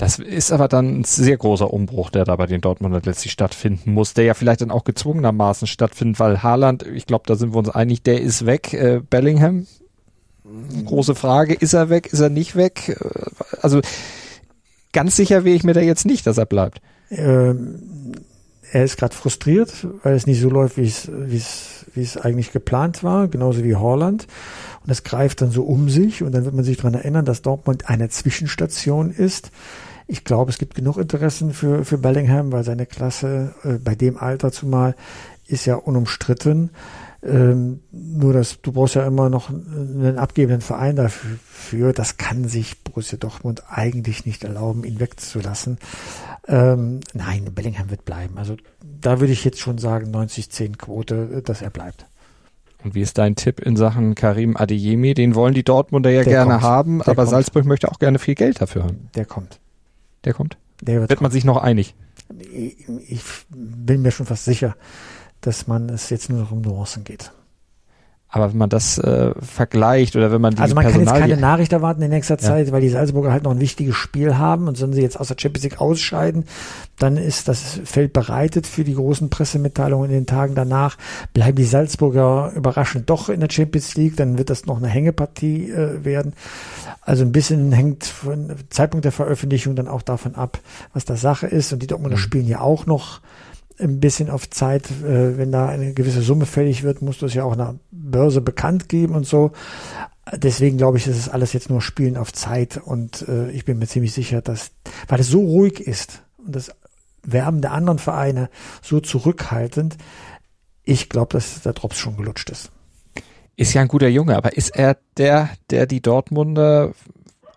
Das 0.00 0.18
ist 0.18 0.50
aber 0.50 0.66
dann 0.66 1.00
ein 1.00 1.04
sehr 1.04 1.36
großer 1.36 1.70
Umbruch, 1.70 2.08
der 2.08 2.24
da 2.24 2.34
bei 2.34 2.46
den 2.46 2.62
Dortmundern 2.62 3.02
letztlich 3.04 3.32
stattfinden 3.32 3.92
muss, 3.92 4.14
der 4.14 4.24
ja 4.24 4.32
vielleicht 4.32 4.62
dann 4.62 4.70
auch 4.70 4.84
gezwungenermaßen 4.84 5.68
stattfindet, 5.68 6.18
weil 6.18 6.42
Haaland, 6.42 6.86
ich 6.86 7.04
glaube, 7.04 7.24
da 7.26 7.34
sind 7.34 7.52
wir 7.52 7.58
uns 7.58 7.68
einig, 7.68 8.02
der 8.02 8.22
ist 8.22 8.46
weg. 8.46 8.72
Äh, 8.72 9.02
Bellingham, 9.10 9.66
große 10.86 11.14
Frage, 11.14 11.52
ist 11.52 11.74
er 11.74 11.90
weg, 11.90 12.14
ist 12.14 12.20
er 12.20 12.30
nicht 12.30 12.56
weg? 12.56 12.96
Äh, 12.98 13.56
also 13.60 13.82
ganz 14.94 15.16
sicher 15.16 15.44
wäre 15.44 15.54
ich 15.54 15.64
mir 15.64 15.74
da 15.74 15.82
jetzt 15.82 16.06
nicht, 16.06 16.26
dass 16.26 16.38
er 16.38 16.46
bleibt. 16.46 16.80
Ähm, 17.10 18.14
er 18.72 18.84
ist 18.84 18.96
gerade 18.96 19.14
frustriert, 19.14 19.86
weil 20.02 20.14
es 20.14 20.26
nicht 20.26 20.40
so 20.40 20.48
läuft, 20.48 20.78
wie 20.78 20.86
es, 20.86 21.10
wie 21.14 22.00
es, 22.00 22.16
eigentlich 22.16 22.52
geplant 22.52 23.04
war, 23.04 23.28
genauso 23.28 23.64
wie 23.64 23.76
Holland. 23.76 24.26
Und 24.82 24.90
es 24.90 25.04
greift 25.04 25.42
dann 25.42 25.50
so 25.50 25.64
um 25.64 25.90
sich 25.90 26.22
und 26.22 26.32
dann 26.32 26.46
wird 26.46 26.54
man 26.54 26.64
sich 26.64 26.78
daran 26.78 26.94
erinnern, 26.94 27.26
dass 27.26 27.42
Dortmund 27.42 27.90
eine 27.90 28.08
Zwischenstation 28.08 29.10
ist 29.10 29.50
ich 30.10 30.24
glaube, 30.24 30.50
es 30.50 30.58
gibt 30.58 30.74
genug 30.74 30.96
Interessen 30.96 31.52
für, 31.52 31.84
für 31.84 31.96
Bellingham, 31.96 32.50
weil 32.50 32.64
seine 32.64 32.84
Klasse 32.84 33.54
äh, 33.62 33.74
bei 33.74 33.94
dem 33.94 34.16
Alter 34.16 34.50
zumal 34.50 34.96
ist 35.46 35.66
ja 35.66 35.76
unumstritten. 35.76 36.70
Ähm, 37.22 37.80
nur 37.92 38.32
dass 38.32 38.60
du 38.62 38.72
brauchst 38.72 38.94
ja 38.94 39.06
immer 39.06 39.28
noch 39.28 39.50
einen 39.50 40.18
abgebenden 40.18 40.62
Verein 40.62 40.96
dafür. 40.96 41.92
Das 41.92 42.16
kann 42.16 42.48
sich 42.48 42.82
Borussia 42.82 43.18
Dortmund 43.18 43.62
eigentlich 43.68 44.24
nicht 44.26 44.42
erlauben, 44.42 44.84
ihn 44.84 45.00
wegzulassen. 45.00 45.78
Ähm, 46.48 47.00
nein, 47.12 47.44
Bellingham 47.54 47.90
wird 47.90 48.04
bleiben. 48.04 48.36
Also 48.38 48.56
da 49.00 49.20
würde 49.20 49.32
ich 49.32 49.44
jetzt 49.44 49.60
schon 49.60 49.78
sagen 49.78 50.14
90-10 50.14 50.76
Quote, 50.78 51.42
dass 51.44 51.62
er 51.62 51.70
bleibt. 51.70 52.06
Und 52.82 52.94
wie 52.94 53.02
ist 53.02 53.18
dein 53.18 53.36
Tipp 53.36 53.60
in 53.60 53.76
Sachen 53.76 54.14
Karim 54.14 54.56
Adeyemi? 54.56 55.12
Den 55.14 55.34
wollen 55.34 55.52
die 55.54 55.62
Dortmunder 55.64 56.10
ja 56.10 56.22
Der 56.22 56.32
gerne 56.32 56.52
kommt. 56.52 56.62
haben, 56.62 56.98
Der 57.00 57.08
aber 57.08 57.22
kommt. 57.24 57.30
Salzburg 57.30 57.64
möchte 57.66 57.92
auch 57.92 57.98
gerne 57.98 58.18
viel 58.18 58.34
Geld 58.34 58.60
dafür 58.62 58.84
haben. 58.84 59.10
Der 59.14 59.26
kommt 59.26 59.60
der 60.24 60.34
kommt? 60.34 60.56
Der 60.80 61.00
wird, 61.00 61.10
wird 61.10 61.20
man 61.20 61.30
sich 61.30 61.44
noch 61.44 61.56
einig? 61.56 61.94
Ich, 62.38 62.88
ich 63.08 63.22
bin 63.50 64.02
mir 64.02 64.10
schon 64.10 64.26
fast 64.26 64.44
sicher, 64.44 64.76
dass 65.40 65.66
man 65.66 65.88
es 65.88 66.10
jetzt 66.10 66.30
nur 66.30 66.40
noch 66.40 66.52
um 66.52 66.60
Nuancen 66.60 67.04
geht. 67.04 67.32
Aber 68.32 68.52
wenn 68.52 68.58
man 68.58 68.70
das 68.70 68.96
äh, 68.98 69.34
vergleicht 69.40 70.14
oder 70.14 70.30
wenn 70.30 70.40
man 70.40 70.54
die 70.54 70.62
Also 70.62 70.76
man 70.76 70.84
Personal 70.84 71.06
kann 71.06 71.14
jetzt 71.14 71.30
keine 71.30 71.40
Nachricht 71.40 71.72
erwarten 71.72 72.00
in 72.00 72.10
nächster 72.10 72.38
Zeit, 72.38 72.68
ja. 72.68 72.72
weil 72.72 72.80
die 72.80 72.88
Salzburger 72.88 73.32
halt 73.32 73.42
noch 73.42 73.50
ein 73.50 73.58
wichtiges 73.58 73.96
Spiel 73.96 74.38
haben 74.38 74.68
und 74.68 74.76
sollen 74.76 74.92
sie 74.92 75.02
jetzt 75.02 75.18
aus 75.18 75.28
der 75.28 75.36
Champions 75.36 75.64
League 75.64 75.80
ausscheiden, 75.80 76.44
dann 76.98 77.16
ist 77.16 77.48
das 77.48 77.80
Feld 77.84 78.12
bereitet 78.12 78.68
für 78.68 78.84
die 78.84 78.94
großen 78.94 79.30
Pressemitteilungen 79.30 80.10
in 80.10 80.16
den 80.16 80.26
Tagen 80.26 80.54
danach. 80.54 80.96
Bleiben 81.32 81.56
die 81.56 81.64
Salzburger 81.64 82.52
überraschend 82.54 83.10
doch 83.10 83.28
in 83.30 83.40
der 83.40 83.50
Champions 83.50 83.96
League, 83.96 84.16
dann 84.16 84.38
wird 84.38 84.48
das 84.48 84.64
noch 84.64 84.76
eine 84.76 84.88
Hängepartie 84.88 85.70
äh, 85.70 86.04
werden. 86.04 86.34
Also 87.00 87.24
ein 87.24 87.32
bisschen 87.32 87.72
hängt 87.72 88.04
von 88.04 88.52
Zeitpunkt 88.68 89.04
der 89.04 89.12
Veröffentlichung 89.12 89.74
dann 89.74 89.88
auch 89.88 90.02
davon 90.02 90.36
ab, 90.36 90.60
was 90.92 91.04
da 91.04 91.16
Sache 91.16 91.48
ist. 91.48 91.72
Und 91.72 91.82
die 91.82 91.88
Dortmunder 91.88 92.16
mhm. 92.16 92.20
spielen 92.20 92.46
ja 92.46 92.60
auch 92.60 92.86
noch 92.86 93.20
ein 93.80 94.00
bisschen 94.00 94.30
auf 94.30 94.48
Zeit, 94.50 94.90
äh, 94.90 95.36
wenn 95.38 95.52
da 95.52 95.68
eine 95.68 95.92
gewisse 95.92 96.22
Summe 96.22 96.46
fällig 96.46 96.82
wird, 96.82 97.02
muss 97.02 97.18
das 97.18 97.34
ja 97.34 97.44
auch 97.44 97.52
einer 97.52 97.76
Börse 97.90 98.40
bekannt 98.40 98.88
geben 98.88 99.14
und 99.14 99.26
so. 99.26 99.52
Deswegen 100.32 100.76
glaube 100.76 100.98
ich, 100.98 101.06
ist 101.06 101.18
es 101.18 101.28
alles 101.28 101.52
jetzt 101.52 101.70
nur 101.70 101.80
Spielen 101.80 102.16
auf 102.16 102.32
Zeit 102.32 102.76
und 102.76 103.26
äh, 103.28 103.50
ich 103.50 103.64
bin 103.64 103.78
mir 103.78 103.86
ziemlich 103.86 104.12
sicher, 104.12 104.42
dass, 104.42 104.70
weil 105.08 105.20
es 105.20 105.28
so 105.28 105.40
ruhig 105.40 105.80
ist 105.80 106.22
und 106.38 106.54
das 106.54 106.70
Werben 107.22 107.60
der 107.60 107.72
anderen 107.72 107.98
Vereine 107.98 108.48
so 108.82 109.00
zurückhaltend, 109.00 109.96
ich 110.84 111.08
glaube, 111.08 111.32
dass 111.32 111.62
der 111.62 111.72
Drops 111.72 111.98
schon 111.98 112.16
gelutscht 112.16 112.50
ist. 112.50 112.70
Ist 113.56 113.74
ja 113.74 113.82
ein 113.82 113.88
guter 113.88 114.08
Junge, 114.08 114.36
aber 114.36 114.56
ist 114.56 114.74
er 114.74 114.96
der, 115.16 115.50
der 115.68 115.86
die 115.86 116.00
Dortmunder 116.00 116.92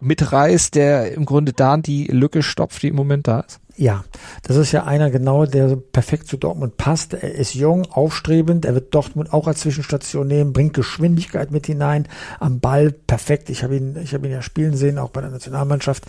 mitreißt, 0.01 0.75
der 0.75 1.13
im 1.13 1.25
Grunde 1.25 1.53
da 1.53 1.77
die 1.77 2.07
Lücke 2.07 2.43
stopft, 2.43 2.83
die 2.83 2.89
im 2.89 2.95
Moment 2.95 3.27
da 3.27 3.41
ist? 3.41 3.59
Ja, 3.75 4.03
das 4.43 4.55
ist 4.57 4.71
ja 4.71 4.83
einer 4.83 5.09
genau, 5.09 5.47
der 5.47 5.75
perfekt 5.75 6.27
zu 6.27 6.37
Dortmund 6.37 6.77
passt. 6.77 7.15
Er 7.15 7.33
ist 7.33 7.55
jung, 7.55 7.87
aufstrebend, 7.89 8.65
er 8.65 8.75
wird 8.75 8.93
Dortmund 8.93 9.33
auch 9.33 9.47
als 9.47 9.61
Zwischenstation 9.61 10.27
nehmen, 10.27 10.53
bringt 10.53 10.75
Geschwindigkeit 10.75 11.49
mit 11.49 11.65
hinein 11.65 12.07
am 12.39 12.59
Ball, 12.59 12.91
perfekt. 12.91 13.49
Ich 13.49 13.63
habe 13.63 13.75
ihn, 13.75 13.97
ich 14.03 14.13
habe 14.13 14.27
ihn 14.27 14.31
ja 14.31 14.43
spielen 14.43 14.75
sehen, 14.75 14.99
auch 14.99 15.09
bei 15.09 15.21
der 15.21 15.31
Nationalmannschaft. 15.31 16.05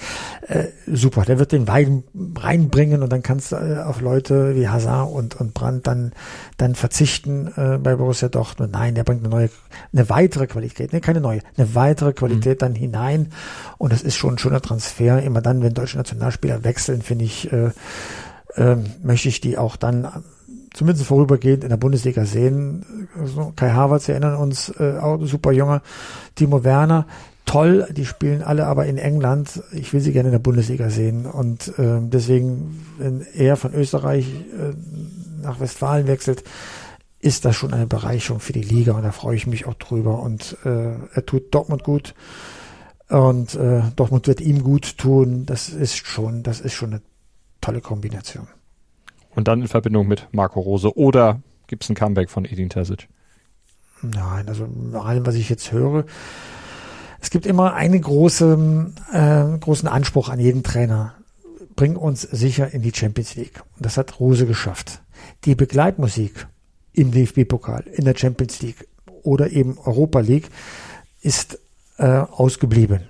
Äh, 0.47 0.65
super, 0.87 1.25
der 1.25 1.39
wird 1.39 1.53
den 1.53 1.67
Wein 1.67 2.05
reinbringen 2.37 3.03
und 3.03 3.11
dann 3.11 3.23
kannst 3.23 3.53
du 3.53 3.57
äh, 3.57 3.79
auf 3.83 4.03
Leute 4.03 4.55
wie 4.57 4.69
Hazard 4.69 5.11
und 5.11 5.41
und 5.41 5.55
Brandt 5.55 5.87
dann 5.87 6.13
dann 6.59 6.75
verzichten 6.75 7.51
äh, 7.57 7.79
bei 7.79 7.97
Borussia 7.97 8.29
Dortmund. 8.29 8.73
Nein, 8.73 8.95
der 8.95 9.05
bringt 9.05 9.21
eine 9.21 9.31
neue, 9.31 9.49
eine 9.93 10.11
weitere 10.11 10.47
Qualität, 10.47 10.93
ne, 10.93 11.01
keine 11.01 11.23
neue, 11.23 11.41
eine 11.57 11.75
weitere 11.75 12.13
Qualität 12.13 12.59
mhm. 12.59 12.61
dann 12.61 12.75
hinein 12.75 13.33
und 13.79 13.91
das 13.91 14.03
ist 14.03 14.17
schon 14.17 14.35
ein 14.35 14.39
schöner 14.39 14.61
Transfer. 14.61 15.23
Immer 15.23 15.41
dann, 15.41 15.63
wenn 15.63 15.73
deutsche 15.73 15.97
Nationalspieler 15.97 16.63
wechseln, 16.63 17.01
finde 17.01 17.25
ich 17.25 17.54
äh, 17.55 17.71
äh, 18.61 18.77
möchte 19.03 19.29
ich 19.29 19.41
die 19.41 19.59
auch 19.59 19.77
dann 19.77 20.25
zumindest 20.73 21.07
vorübergehend 21.07 21.65
in 21.65 21.71
der 21.71 21.77
Bundesliga 21.77 22.27
sehen. 22.27 23.09
Also 23.19 23.53
Kai 23.57 23.71
Havertz, 23.71 24.09
erinnern 24.09 24.37
uns, 24.37 24.69
äh, 24.79 24.99
auch 24.99 25.25
super 25.25 25.53
junger 25.53 25.83
Timo 26.35 26.65
Werner, 26.65 27.07
toll, 27.47 27.87
die 27.93 28.05
spielen 28.05 28.43
alle 28.43 28.67
aber 28.67 28.87
in 28.87 28.99
England. 28.99 29.63
Ich 29.73 29.93
will 29.93 30.01
sie 30.01 30.13
gerne 30.13 30.29
in 30.29 30.33
der 30.33 30.41
Bundesliga 30.41 30.91
sehen 30.91 31.27
und 31.27 31.79
äh, 31.79 32.01
deswegen, 32.01 32.85
wenn 32.99 33.25
er 33.35 33.57
von 33.57 33.73
Österreich 33.75 34.27
äh, 34.27 34.75
nach 35.43 35.61
Westfalen 35.61 36.07
wechselt, 36.07 36.45
ist 37.21 37.45
das 37.45 37.57
schon 37.57 37.73
eine 37.73 37.87
Bereicherung 37.87 38.41
für 38.41 38.53
die 38.53 38.63
Liga 38.63 38.93
und 38.93 39.03
da 39.03 39.13
freue 39.13 39.37
ich 39.37 39.47
mich 39.47 39.67
auch 39.67 39.75
drüber 39.75 40.21
und 40.21 40.59
äh, 40.65 40.95
er 41.13 41.27
tut 41.27 41.55
Dortmund 41.55 41.85
gut 41.85 42.15
und 43.09 43.55
äh, 43.55 43.83
Dortmund 43.97 44.27
wird 44.27 44.41
ihm 44.41 44.63
gut 44.63 44.99
tun. 44.99 45.47
Das 45.47 45.69
ist 45.69 46.07
schon, 46.07 46.43
das 46.43 46.61
ist 46.61 46.75
schon 46.75 46.91
eine 46.91 47.03
tolle 47.65 47.81
Kombination. 47.81 48.47
Und 49.35 49.49
dann 49.49 49.63
in 49.63 49.69
Verbindung 49.69 50.07
mit 50.07 50.29
Marco 50.33 50.61
Rose 50.61 50.97
oder 50.97 51.41
gibt 51.67 51.83
es 51.83 51.91
ein 51.91 51.95
Comeback 51.95 52.31
von 52.31 52.45
Edin 52.45 52.69
Terzic? 52.69 53.09
Nein, 54.03 54.49
also 54.49 54.67
nach 54.67 55.07
allem, 55.07 55.27
was 55.27 55.35
ich 55.35 55.49
jetzt 55.49 55.73
höre, 55.73 56.05
es 57.21 57.31
gibt 57.31 57.47
immer 57.47 57.73
einen 57.73 58.03
großen, 58.03 58.95
äh, 59.13 59.59
großen 59.59 59.89
Anspruch 59.89 60.29
an 60.29 60.39
jeden 60.39 60.63
Trainer. 60.63 61.15
Bring 61.75 61.97
uns 61.97 62.21
sicher 62.21 62.73
in 62.75 62.83
die 62.83 62.93
Champions 62.95 63.35
League. 63.35 63.63
Und 63.77 63.87
das 63.87 63.97
hat 63.97 64.21
Rose 64.21 64.47
geschafft. 64.47 65.01
Die 65.47 65.55
Begleitmusik 65.55 66.47
im 66.93 67.11
DFB-Pokal, 67.13 67.85
in 67.87 68.05
der 68.05 68.15
Champions 68.15 68.61
League 68.61 68.87
oder 69.23 69.51
eben 69.51 69.79
Europa 69.79 70.21
League 70.21 70.51
ist 71.23 71.59
äh, 71.97 72.19
ausgeblieben. 72.19 73.09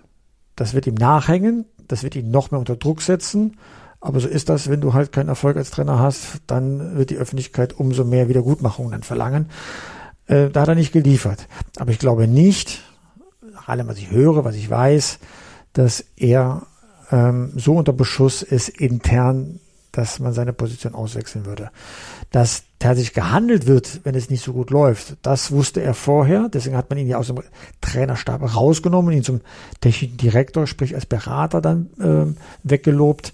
Das 0.55 0.75
wird 0.75 0.87
ihm 0.87 0.95
nachhängen, 0.95 1.65
das 1.89 2.05
wird 2.05 2.15
ihn 2.15 2.31
noch 2.31 2.53
mehr 2.53 2.61
unter 2.61 2.77
Druck 2.77 3.03
setzen 3.03 3.57
aber 4.05 4.21
so 4.21 4.29
ist 4.29 4.51
das, 4.51 4.69
wenn 4.69 4.83
du 4.83 4.93
halt 4.93 5.13
keinen 5.13 5.31
Erfolg 5.31 5.57
als 5.57 5.71
Trainer 5.71 5.99
hast, 5.99 6.43
dann 6.47 6.95
wird 6.95 7.09
die 7.09 7.17
Öffentlichkeit 7.17 7.73
umso 7.73 8.05
mehr 8.05 8.29
Wiedergutmachungen 8.29 8.93
dann 8.93 9.03
verlangen. 9.03 9.49
Äh, 10.27 10.51
da 10.51 10.61
hat 10.61 10.69
er 10.69 10.75
nicht 10.75 10.93
geliefert. 10.93 11.49
Aber 11.79 11.91
ich 11.91 11.99
glaube 11.99 12.29
nicht, 12.29 12.83
nach 13.55 13.69
allem, 13.69 13.89
was 13.89 13.97
ich 13.97 14.11
höre, 14.11 14.45
was 14.45 14.57
ich 14.57 14.69
weiß, 14.69 15.21
dass 15.73 16.05
er 16.17 16.67
ähm, 17.11 17.53
so 17.57 17.77
unter 17.77 17.95
Beschuss 17.95 18.43
ist 18.43 18.69
intern, 18.69 19.59
dass 19.91 20.19
man 20.19 20.35
seine 20.35 20.53
Position 20.53 20.95
auswechseln 20.95 21.47
würde. 21.47 21.71
Dass 22.31 22.65
tatsächlich 22.79 23.15
gehandelt 23.15 23.67
wird, 23.67 24.01
wenn 24.05 24.15
es 24.15 24.29
nicht 24.29 24.45
so 24.45 24.53
gut 24.53 24.69
läuft, 24.69 25.17
das 25.23 25.51
wusste 25.51 25.81
er 25.81 25.95
vorher. 25.95 26.51
Deswegen 26.51 26.77
hat 26.77 26.91
man 26.91 26.99
ihn 26.99 27.09
ja 27.09 27.17
aus 27.17 27.29
dem 27.29 27.41
Trainerstab 27.81 28.55
rausgenommen, 28.55 29.15
ihn 29.15 29.23
zum 29.23 29.41
technischen 29.81 30.19
Direktor, 30.19 30.67
sprich 30.67 30.95
als 30.95 31.07
Berater 31.07 31.63
dann 31.63 31.89
äh, 31.99 32.35
weggelobt. 32.65 33.33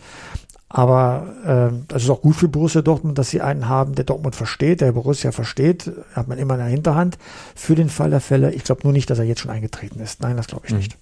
Aber 0.72 1.72
äh, 1.72 1.76
das 1.88 2.04
ist 2.04 2.10
auch 2.10 2.22
gut 2.22 2.36
für 2.36 2.48
Borussia 2.48 2.80
Dortmund, 2.80 3.18
dass 3.18 3.28
sie 3.28 3.40
einen 3.40 3.68
haben, 3.68 3.96
der 3.96 4.04
Dortmund 4.04 4.36
versteht, 4.36 4.80
der 4.80 4.92
Borussia 4.92 5.32
versteht, 5.32 5.90
hat 6.14 6.28
man 6.28 6.38
immer 6.38 6.54
in 6.54 6.60
der 6.60 6.68
Hinterhand 6.68 7.18
für 7.56 7.74
den 7.74 7.88
Fall 7.88 8.10
der 8.10 8.20
Fälle. 8.20 8.54
Ich 8.54 8.62
glaube 8.62 8.82
nur 8.84 8.92
nicht, 8.92 9.10
dass 9.10 9.18
er 9.18 9.24
jetzt 9.24 9.40
schon 9.40 9.50
eingetreten 9.50 9.98
ist. 9.98 10.22
Nein, 10.22 10.36
das 10.36 10.46
glaube 10.46 10.66
ich 10.66 10.72
mhm. 10.72 10.78
nicht. 10.78 10.96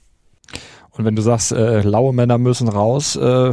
Und 0.92 1.04
wenn 1.04 1.14
du 1.14 1.20
sagst, 1.20 1.52
äh, 1.52 1.82
laue 1.82 2.14
Männer 2.14 2.38
müssen 2.38 2.68
raus, 2.68 3.14
äh, 3.16 3.52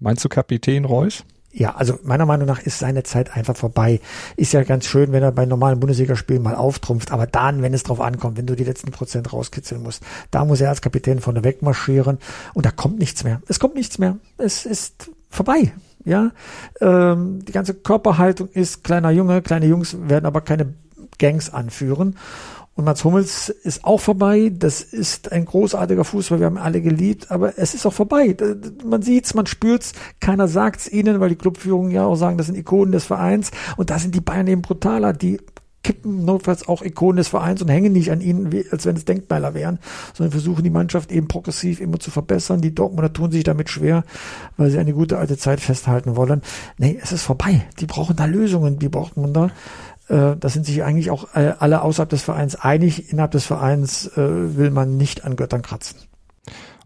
meinst 0.00 0.24
du 0.24 0.28
Kapitän 0.28 0.84
Reus? 0.84 1.24
Ja, 1.52 1.76
also 1.76 2.00
meiner 2.02 2.26
Meinung 2.26 2.48
nach 2.48 2.58
ist 2.58 2.80
seine 2.80 3.04
Zeit 3.04 3.36
einfach 3.36 3.56
vorbei. 3.56 4.00
Ist 4.36 4.52
ja 4.52 4.64
ganz 4.64 4.86
schön, 4.86 5.12
wenn 5.12 5.22
er 5.22 5.30
bei 5.30 5.46
normalen 5.46 5.78
Bundesligaspielen 5.78 6.42
mal 6.42 6.56
auftrumpft, 6.56 7.12
aber 7.12 7.28
dann, 7.28 7.62
wenn 7.62 7.72
es 7.72 7.84
drauf 7.84 8.00
ankommt, 8.00 8.36
wenn 8.36 8.46
du 8.46 8.56
die 8.56 8.64
letzten 8.64 8.90
Prozent 8.90 9.32
rauskitzeln 9.32 9.84
musst, 9.84 10.02
da 10.32 10.44
muss 10.44 10.60
er 10.60 10.70
als 10.70 10.82
Kapitän 10.82 11.20
vorne 11.20 11.44
wegmarschieren 11.44 12.18
und 12.54 12.66
da 12.66 12.72
kommt 12.72 12.98
nichts 12.98 13.22
mehr. 13.22 13.40
Es 13.46 13.60
kommt 13.60 13.76
nichts 13.76 13.98
mehr. 13.98 14.18
Es 14.36 14.66
ist 14.66 15.12
vorbei. 15.34 15.72
Ja, 16.04 16.32
ähm, 16.80 17.44
die 17.44 17.52
ganze 17.52 17.74
Körperhaltung 17.74 18.48
ist 18.48 18.84
kleiner 18.84 19.10
Junge, 19.10 19.40
kleine 19.40 19.66
Jungs 19.66 19.96
werden 20.02 20.26
aber 20.26 20.42
keine 20.42 20.74
Gangs 21.18 21.52
anführen. 21.52 22.16
Und 22.76 22.84
Mats 22.84 23.04
Hummels 23.04 23.48
ist 23.50 23.84
auch 23.84 24.00
vorbei. 24.00 24.50
Das 24.52 24.80
ist 24.80 25.30
ein 25.30 25.44
großartiger 25.44 26.04
Fußball. 26.04 26.40
Wir 26.40 26.46
haben 26.46 26.58
alle 26.58 26.82
geliebt, 26.82 27.30
aber 27.30 27.56
es 27.56 27.72
ist 27.72 27.86
auch 27.86 27.92
vorbei. 27.92 28.36
Man 28.84 29.00
sieht's, 29.00 29.32
man 29.34 29.46
spürt's. 29.46 29.92
Keiner 30.20 30.48
sagt's 30.48 30.88
ihnen, 30.88 31.20
weil 31.20 31.28
die 31.28 31.36
Clubführungen 31.36 31.92
ja 31.92 32.04
auch 32.04 32.16
sagen, 32.16 32.36
das 32.36 32.46
sind 32.46 32.56
Ikonen 32.56 32.90
des 32.90 33.04
Vereins. 33.04 33.52
Und 33.76 33.90
da 33.90 33.98
sind 34.00 34.14
die 34.14 34.20
Bayern 34.20 34.48
eben 34.48 34.62
brutaler. 34.62 35.12
Die 35.12 35.38
kippen 35.84 36.24
notfalls 36.24 36.66
auch 36.66 36.82
Ikonen 36.82 37.18
des 37.18 37.28
Vereins 37.28 37.62
und 37.62 37.68
hängen 37.68 37.92
nicht 37.92 38.10
an 38.10 38.20
ihnen, 38.20 38.50
als 38.72 38.86
wenn 38.86 38.96
es 38.96 39.04
Denkmäler 39.04 39.54
wären, 39.54 39.78
sondern 40.14 40.32
versuchen 40.32 40.64
die 40.64 40.70
Mannschaft 40.70 41.12
eben 41.12 41.28
progressiv 41.28 41.80
immer 41.80 42.00
zu 42.00 42.10
verbessern. 42.10 42.60
Die 42.60 42.74
Dortmunder 42.74 43.12
tun 43.12 43.30
sich 43.30 43.44
damit 43.44 43.70
schwer, 43.70 44.02
weil 44.56 44.70
sie 44.70 44.78
eine 44.78 44.94
gute 44.94 45.18
alte 45.18 45.36
Zeit 45.36 45.60
festhalten 45.60 46.16
wollen. 46.16 46.42
Nee, 46.78 46.98
es 47.00 47.12
ist 47.12 47.22
vorbei. 47.22 47.64
Die 47.78 47.86
brauchen 47.86 48.16
da 48.16 48.24
Lösungen, 48.24 48.80
die 48.80 48.90
Dortmunder. 48.90 49.50
Äh, 50.08 50.36
da 50.38 50.48
sind 50.48 50.66
sich 50.66 50.82
eigentlich 50.82 51.10
auch 51.10 51.34
äh, 51.34 51.52
alle 51.58 51.82
außerhalb 51.82 52.08
des 52.08 52.22
Vereins 52.22 52.56
einig. 52.56 53.12
Innerhalb 53.12 53.30
des 53.30 53.44
Vereins 53.44 54.06
äh, 54.16 54.56
will 54.56 54.70
man 54.70 54.96
nicht 54.96 55.24
an 55.24 55.36
Göttern 55.36 55.62
kratzen. 55.62 55.98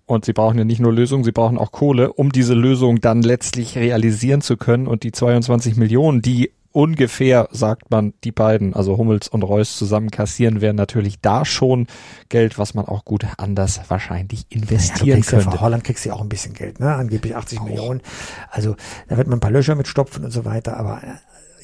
Und 0.07 0.25
sie 0.25 0.33
brauchen 0.33 0.57
ja 0.57 0.65
nicht 0.65 0.81
nur 0.81 0.91
Lösungen, 0.91 1.23
sie 1.23 1.33
brauchen 1.33 1.59
auch 1.59 1.71
Kohle, 1.71 2.15
um 2.15 2.33
diese 2.33 2.55
Lösung 2.55 3.03
dann 3.03 3.21
letztlich 3.21 3.77
realisieren 3.77 4.41
zu 4.41 4.57
können. 4.57 4.87
Und 4.87 5.03
die 5.03 5.13
22 5.13 5.77
Millionen, 5.77 6.23
die 6.23 6.51
ungefähr, 6.79 7.49
sagt 7.51 7.91
man, 7.91 8.15
die 8.23 8.31
beiden, 8.31 8.73
also 8.73 8.97
Hummels 8.97 9.27
und 9.27 9.43
Reus 9.43 9.77
zusammen 9.77 10.13
kassieren, 10.13 10.61
wären 10.61 10.77
natürlich 10.77 11.21
da 11.21 11.45
schon 11.45 11.89
Geld, 12.29 12.57
was 12.57 12.75
man 12.75 12.85
auch 12.85 13.05
gut 13.05 13.27
anders 13.37 13.81
wahrscheinlich 13.89 14.47
investieren 14.49 15.19
ja, 15.19 15.25
könnte. 15.25 15.57
Ja, 15.57 15.61
Holland 15.61 15.83
kriegst 15.83 16.05
du 16.05 16.11
ja 16.11 16.15
auch 16.15 16.21
ein 16.21 16.29
bisschen 16.29 16.55
Geld, 16.55 16.79
ne? 16.79 16.95
Angeblich 16.95 17.35
80 17.35 17.59
auch. 17.59 17.65
Millionen. 17.65 18.01
Also 18.49 18.77
da 19.09 19.17
wird 19.17 19.27
man 19.27 19.39
ein 19.39 19.41
paar 19.41 19.51
Löcher 19.51 19.75
mit 19.75 19.89
stopfen 19.89 20.25
und 20.25 20.31
so 20.31 20.45
weiter, 20.45 20.77
aber 20.77 21.03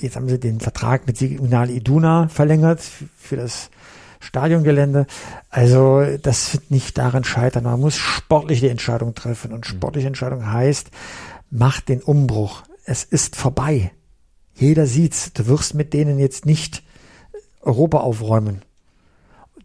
Jetzt 0.00 0.16
haben 0.16 0.29
sie 0.29 0.40
den 0.40 0.59
Vertrag 0.59 1.07
mit 1.07 1.16
Signal 1.16 1.70
Iduna 1.70 2.29
verlängert 2.29 2.81
für 3.16 3.37
das 3.37 3.70
Stadiongelände. 4.18 5.07
Also 5.48 6.05
das 6.20 6.53
wird 6.53 6.70
nicht 6.72 6.98
daran 6.98 7.22
scheitern. 7.22 7.64
Man 7.64 7.81
muss 7.81 7.96
sportlich 7.96 8.59
die 8.59 8.68
Entscheidung 8.68 9.14
treffen. 9.14 9.53
Und 9.53 9.66
sportliche 9.66 10.09
Entscheidung 10.09 10.53
heißt, 10.53 10.90
mach 11.50 11.81
den 11.81 12.03
Umbruch. 12.03 12.64
Es 12.85 13.05
ist 13.05 13.37
vorbei. 13.37 13.92
Jeder 14.55 14.87
sieht's. 14.87 15.33
Du 15.33 15.47
wirst 15.47 15.75
mit 15.75 15.93
denen 15.93 16.19
jetzt 16.19 16.47
nicht 16.47 16.83
Europa 17.61 17.99
aufräumen. 17.99 18.62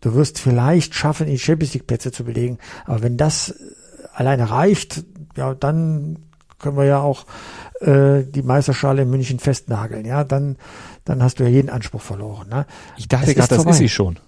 Du 0.02 0.14
wirst 0.16 0.40
vielleicht 0.40 0.96
schaffen, 0.96 1.28
die 1.28 1.38
Champions 1.38 1.74
League 1.74 1.88
Plätze 1.88 2.12
zu 2.12 2.24
belegen. 2.24 2.58
Aber 2.86 3.04
wenn 3.04 3.18
das 3.18 3.54
alleine 4.14 4.50
reicht, 4.50 5.04
ja, 5.36 5.54
dann 5.54 6.18
können 6.60 6.78
wir 6.78 6.86
ja 6.86 7.00
auch 7.00 7.26
äh, 7.82 8.24
die 8.24 8.44
Meisterschale 8.44 9.04
in 9.04 9.10
München 9.10 9.40
festnageln, 9.40 10.06
ja, 10.06 10.24
dann, 10.24 10.58
dann 11.06 11.24
hast 11.24 11.40
du 11.40 11.44
ja 11.44 11.50
jeden 11.50 11.70
Anspruch 11.70 12.02
verloren. 12.02 12.50
Ne? 12.50 12.66
Ich 12.98 13.08
dachte 13.08 13.34
gerade, 13.34 13.56
das 13.56 13.66
ist 13.66 13.78
sie 13.78 13.90
schon. 13.90 14.20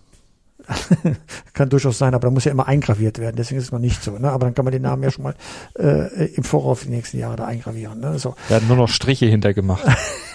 kann 1.53 1.69
durchaus 1.69 1.97
sein, 1.97 2.13
aber 2.13 2.27
da 2.27 2.31
muss 2.31 2.45
ja 2.45 2.51
immer 2.51 2.67
eingraviert 2.67 3.19
werden, 3.19 3.35
deswegen 3.35 3.59
ist 3.59 3.65
es 3.65 3.71
noch 3.71 3.79
nicht 3.79 4.01
so. 4.01 4.17
Ne? 4.17 4.31
Aber 4.31 4.45
dann 4.45 4.53
kann 4.53 4.63
man 4.63 4.71
den 4.71 4.83
Namen 4.83 5.03
ja 5.03 5.11
schon 5.11 5.23
mal 5.23 5.35
äh, 5.77 6.25
im 6.33 6.43
Voraus 6.43 6.81
die 6.81 6.89
nächsten 6.89 7.17
Jahre 7.17 7.35
da 7.35 7.45
eingravieren. 7.45 7.99
Ne? 7.99 8.19
So. 8.19 8.35
Werden 8.47 8.67
nur 8.67 8.77
noch 8.77 8.89
Striche 8.89 9.25
hintergemacht. 9.25 9.83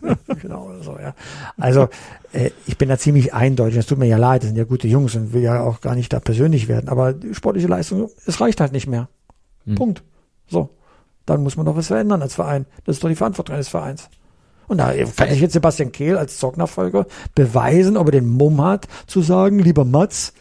genau, 0.40 0.70
so, 0.82 0.98
ja. 0.98 1.14
Also, 1.58 1.88
äh, 2.32 2.50
ich 2.66 2.78
bin 2.78 2.88
da 2.88 2.98
ziemlich 2.98 3.34
eindeutig. 3.34 3.78
Es 3.78 3.86
tut 3.86 3.98
mir 3.98 4.06
ja 4.06 4.16
leid, 4.16 4.42
das 4.42 4.48
sind 4.48 4.56
ja 4.56 4.64
gute 4.64 4.88
Jungs 4.88 5.14
und 5.14 5.32
will 5.32 5.42
ja 5.42 5.62
auch 5.62 5.80
gar 5.80 5.94
nicht 5.94 6.12
da 6.12 6.20
persönlich 6.20 6.68
werden. 6.68 6.88
Aber 6.88 7.12
die 7.12 7.34
sportliche 7.34 7.68
Leistung, 7.68 8.10
es 8.26 8.40
reicht 8.40 8.60
halt 8.60 8.72
nicht 8.72 8.86
mehr. 8.86 9.08
Hm. 9.66 9.74
Punkt. 9.74 10.02
So 10.46 10.70
dann 11.30 11.42
muss 11.44 11.56
man 11.56 11.64
doch 11.64 11.76
was 11.76 11.86
verändern 11.86 12.22
als 12.22 12.34
Verein. 12.34 12.66
Das 12.84 12.96
ist 12.96 13.04
doch 13.04 13.08
die 13.08 13.14
Verantwortung 13.14 13.54
eines 13.54 13.68
Vereins. 13.68 14.08
Und 14.66 14.78
da 14.78 14.92
kann 15.16 15.30
ich 15.30 15.40
jetzt 15.40 15.52
Sebastian 15.52 15.92
Kehl 15.92 16.16
als 16.16 16.38
Zocknachfolger 16.38 17.06
beweisen, 17.34 17.96
ob 17.96 18.08
er 18.08 18.12
den 18.12 18.28
Mumm 18.28 18.62
hat, 18.62 18.86
zu 19.06 19.20
sagen, 19.20 19.58
lieber 19.58 19.84
Mats, 19.84 20.32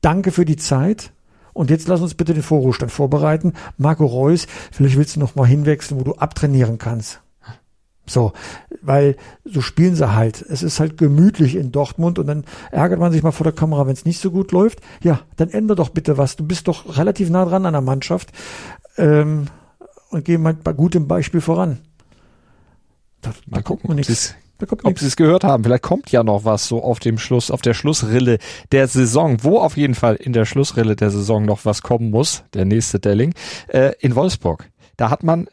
danke 0.00 0.30
für 0.30 0.44
die 0.44 0.56
Zeit. 0.56 1.12
Und 1.52 1.70
jetzt 1.70 1.86
lass 1.88 2.00
uns 2.00 2.14
bitte 2.14 2.34
den 2.34 2.42
Vorruhestand 2.42 2.90
vorbereiten. 2.90 3.52
Marco 3.76 4.04
Reus, 4.06 4.46
vielleicht 4.72 4.96
willst 4.96 5.16
du 5.16 5.20
noch 5.20 5.34
mal 5.34 5.46
hinwechseln, 5.46 6.00
wo 6.00 6.04
du 6.04 6.14
abtrainieren 6.14 6.78
kannst. 6.78 7.20
So, 8.06 8.32
weil 8.80 9.16
so 9.44 9.60
spielen 9.60 9.94
sie 9.94 10.12
halt. 10.12 10.42
Es 10.42 10.62
ist 10.62 10.80
halt 10.80 10.98
gemütlich 10.98 11.54
in 11.54 11.70
Dortmund 11.70 12.18
und 12.18 12.26
dann 12.26 12.44
ärgert 12.70 12.98
man 12.98 13.12
sich 13.12 13.22
mal 13.22 13.30
vor 13.30 13.44
der 13.44 13.52
Kamera, 13.52 13.86
wenn 13.86 13.92
es 13.92 14.04
nicht 14.04 14.20
so 14.20 14.30
gut 14.30 14.50
läuft. 14.52 14.80
Ja, 15.02 15.20
dann 15.36 15.50
ändere 15.50 15.76
doch 15.76 15.90
bitte 15.90 16.18
was. 16.18 16.36
Du 16.36 16.44
bist 16.44 16.66
doch 16.68 16.96
relativ 16.98 17.30
nah 17.30 17.44
dran 17.44 17.64
an 17.64 17.74
der 17.74 17.80
Mannschaft. 17.80 18.32
Ähm, 18.96 19.46
und 20.10 20.24
gehen 20.24 20.42
mal 20.42 20.54
bei 20.54 20.72
gutem 20.72 21.08
Beispiel 21.08 21.40
voran. 21.40 21.78
Da, 23.22 23.30
mal 23.46 23.58
da 23.58 23.62
gucken, 23.62 23.90
ob 23.90 24.04
Sie 24.04 24.34
ob 24.84 24.98
Sie 24.98 25.06
es 25.06 25.16
gehört 25.16 25.44
haben. 25.44 25.64
Vielleicht 25.64 25.82
kommt 25.82 26.12
ja 26.12 26.22
noch 26.22 26.44
was 26.44 26.68
so 26.68 26.82
auf 26.82 27.00
dem 27.00 27.18
Schluss, 27.18 27.50
auf 27.50 27.62
der 27.62 27.74
Schlussrille 27.74 28.38
der 28.70 28.86
Saison, 28.86 29.42
wo 29.42 29.58
auf 29.58 29.76
jeden 29.76 29.94
Fall 29.94 30.16
in 30.16 30.32
der 30.32 30.44
Schlussrille 30.44 30.94
der 30.96 31.10
Saison 31.10 31.44
noch 31.44 31.64
was 31.64 31.82
kommen 31.82 32.10
muss, 32.10 32.44
der 32.54 32.64
nächste 32.64 33.00
Delling, 33.00 33.34
äh, 33.68 33.92
in 34.00 34.14
Wolfsburg. 34.14 34.68
Da 34.96 35.10
hat 35.10 35.22
man 35.22 35.48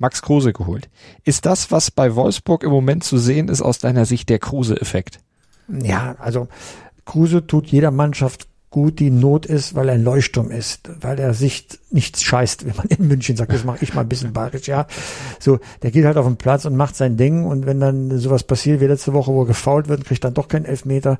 Max 0.00 0.22
Kruse 0.22 0.52
geholt. 0.52 0.88
Ist 1.24 1.46
das, 1.46 1.70
was 1.70 1.90
bei 1.90 2.16
Wolfsburg 2.16 2.64
im 2.64 2.70
Moment 2.70 3.04
zu 3.04 3.18
sehen 3.18 3.48
ist, 3.48 3.60
aus 3.60 3.78
deiner 3.78 4.06
Sicht 4.06 4.30
der 4.30 4.38
Kruse-Effekt? 4.38 5.20
Ja, 5.68 6.16
also 6.18 6.48
Kruse 7.04 7.46
tut 7.46 7.68
jeder 7.68 7.90
Mannschaft 7.90 8.48
gut 8.70 9.00
die 9.00 9.10
Not 9.10 9.46
ist, 9.46 9.74
weil 9.74 9.88
er 9.88 9.94
ein 9.94 10.04
Leuchtturm 10.04 10.50
ist, 10.50 10.88
weil 11.00 11.18
er 11.18 11.34
sich 11.34 11.66
nichts 11.90 12.22
scheißt, 12.22 12.64
wenn 12.66 12.76
man 12.76 12.86
in 12.86 13.08
München 13.08 13.36
sagt, 13.36 13.52
das 13.52 13.64
mache 13.64 13.84
ich 13.84 13.94
mal 13.94 14.02
ein 14.02 14.08
bisschen 14.08 14.32
bayerisch, 14.32 14.68
ja. 14.68 14.86
So, 15.38 15.58
der 15.82 15.90
geht 15.90 16.06
halt 16.06 16.16
auf 16.16 16.26
den 16.26 16.36
Platz 16.36 16.64
und 16.64 16.76
macht 16.76 16.96
sein 16.96 17.16
Ding 17.16 17.44
und 17.44 17.66
wenn 17.66 17.80
dann 17.80 18.18
sowas 18.18 18.44
passiert 18.44 18.80
wie 18.80 18.86
letzte 18.86 19.12
Woche, 19.12 19.32
wo 19.32 19.42
er 19.42 19.46
gefault 19.46 19.88
wird, 19.88 20.04
kriegt 20.04 20.24
dann 20.24 20.34
doch 20.34 20.48
keinen 20.48 20.64
Elfmeter, 20.64 21.18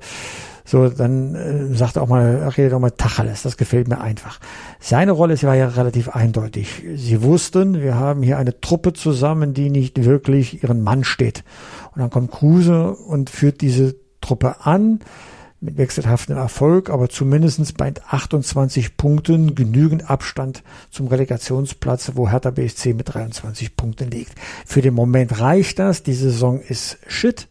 so, 0.71 0.87
dann 0.87 1.35
äh, 1.35 1.75
sagt 1.75 1.97
er 1.97 2.01
auch 2.01 2.07
mal, 2.07 2.47
redet 2.55 2.71
auch 2.71 2.79
mal 2.79 2.91
Tacheles, 2.91 3.41
das 3.41 3.57
gefällt 3.57 3.89
mir 3.89 3.99
einfach. 3.99 4.39
Seine 4.79 5.11
Rolle 5.11 5.35
war 5.43 5.53
ja 5.53 5.67
relativ 5.67 6.07
eindeutig. 6.07 6.85
Sie 6.95 7.21
wussten, 7.23 7.81
wir 7.81 7.95
haben 7.95 8.23
hier 8.23 8.37
eine 8.37 8.61
Truppe 8.61 8.93
zusammen, 8.93 9.53
die 9.53 9.69
nicht 9.69 10.05
wirklich 10.05 10.63
ihren 10.63 10.81
Mann 10.81 11.03
steht. 11.03 11.43
Und 11.93 11.99
dann 11.99 12.09
kommt 12.09 12.31
Kruse 12.31 12.91
und 12.93 13.29
führt 13.29 13.59
diese 13.59 13.95
Truppe 14.21 14.65
an, 14.65 15.01
mit 15.59 15.77
wechselhaftem 15.77 16.37
Erfolg, 16.37 16.89
aber 16.89 17.09
zumindestens 17.09 17.73
bei 17.73 17.93
28 18.07 18.95
Punkten 18.95 19.55
genügend 19.55 20.09
Abstand 20.09 20.63
zum 20.89 21.07
Relegationsplatz, 21.07 22.13
wo 22.15 22.29
Hertha 22.29 22.49
BSC 22.49 22.93
mit 22.93 23.13
23 23.13 23.75
Punkten 23.75 24.09
liegt. 24.09 24.35
Für 24.65 24.81
den 24.81 24.93
Moment 24.93 25.37
reicht 25.41 25.79
das. 25.79 26.01
Die 26.03 26.13
Saison 26.13 26.61
ist 26.61 26.97
shit. 27.07 27.49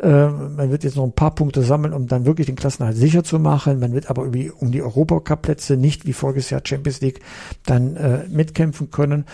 Äh, 0.00 0.28
man 0.28 0.70
wird 0.70 0.84
jetzt 0.84 0.96
noch 0.96 1.04
ein 1.04 1.12
paar 1.12 1.34
Punkte 1.34 1.62
sammeln, 1.62 1.92
um 1.92 2.06
dann 2.06 2.24
wirklich 2.24 2.46
den 2.46 2.56
Klassenhalt 2.56 2.96
sicher 2.96 3.24
zu 3.24 3.38
machen. 3.38 3.80
Man 3.80 3.92
wird 3.92 4.10
aber 4.10 4.22
um 4.22 4.72
die 4.72 4.82
Europacup-Plätze 4.82 5.76
nicht 5.76 6.06
wie 6.06 6.12
voriges 6.12 6.50
Jahr 6.50 6.62
Champions 6.64 7.00
League 7.00 7.20
dann 7.66 7.96
äh, 7.96 8.28
mitkämpfen 8.28 8.90
können. 8.90 9.24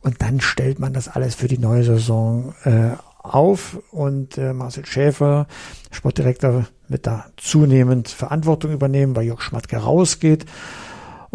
Und 0.00 0.22
dann 0.22 0.40
stellt 0.40 0.78
man 0.78 0.92
das 0.92 1.08
alles 1.08 1.34
für 1.34 1.48
die 1.48 1.58
neue 1.58 1.84
Saison 1.84 2.54
äh, 2.64 2.90
auf 3.22 3.78
und 3.90 4.38
äh, 4.38 4.52
Marcel 4.52 4.86
Schäfer, 4.86 5.46
Sportdirektor, 5.90 6.66
wird 6.88 7.06
da 7.06 7.26
zunehmend 7.36 8.08
Verantwortung 8.08 8.72
übernehmen, 8.72 9.16
weil 9.16 9.24
Jörg 9.26 9.42
Schmatke 9.42 9.78
rausgeht. 9.78 10.46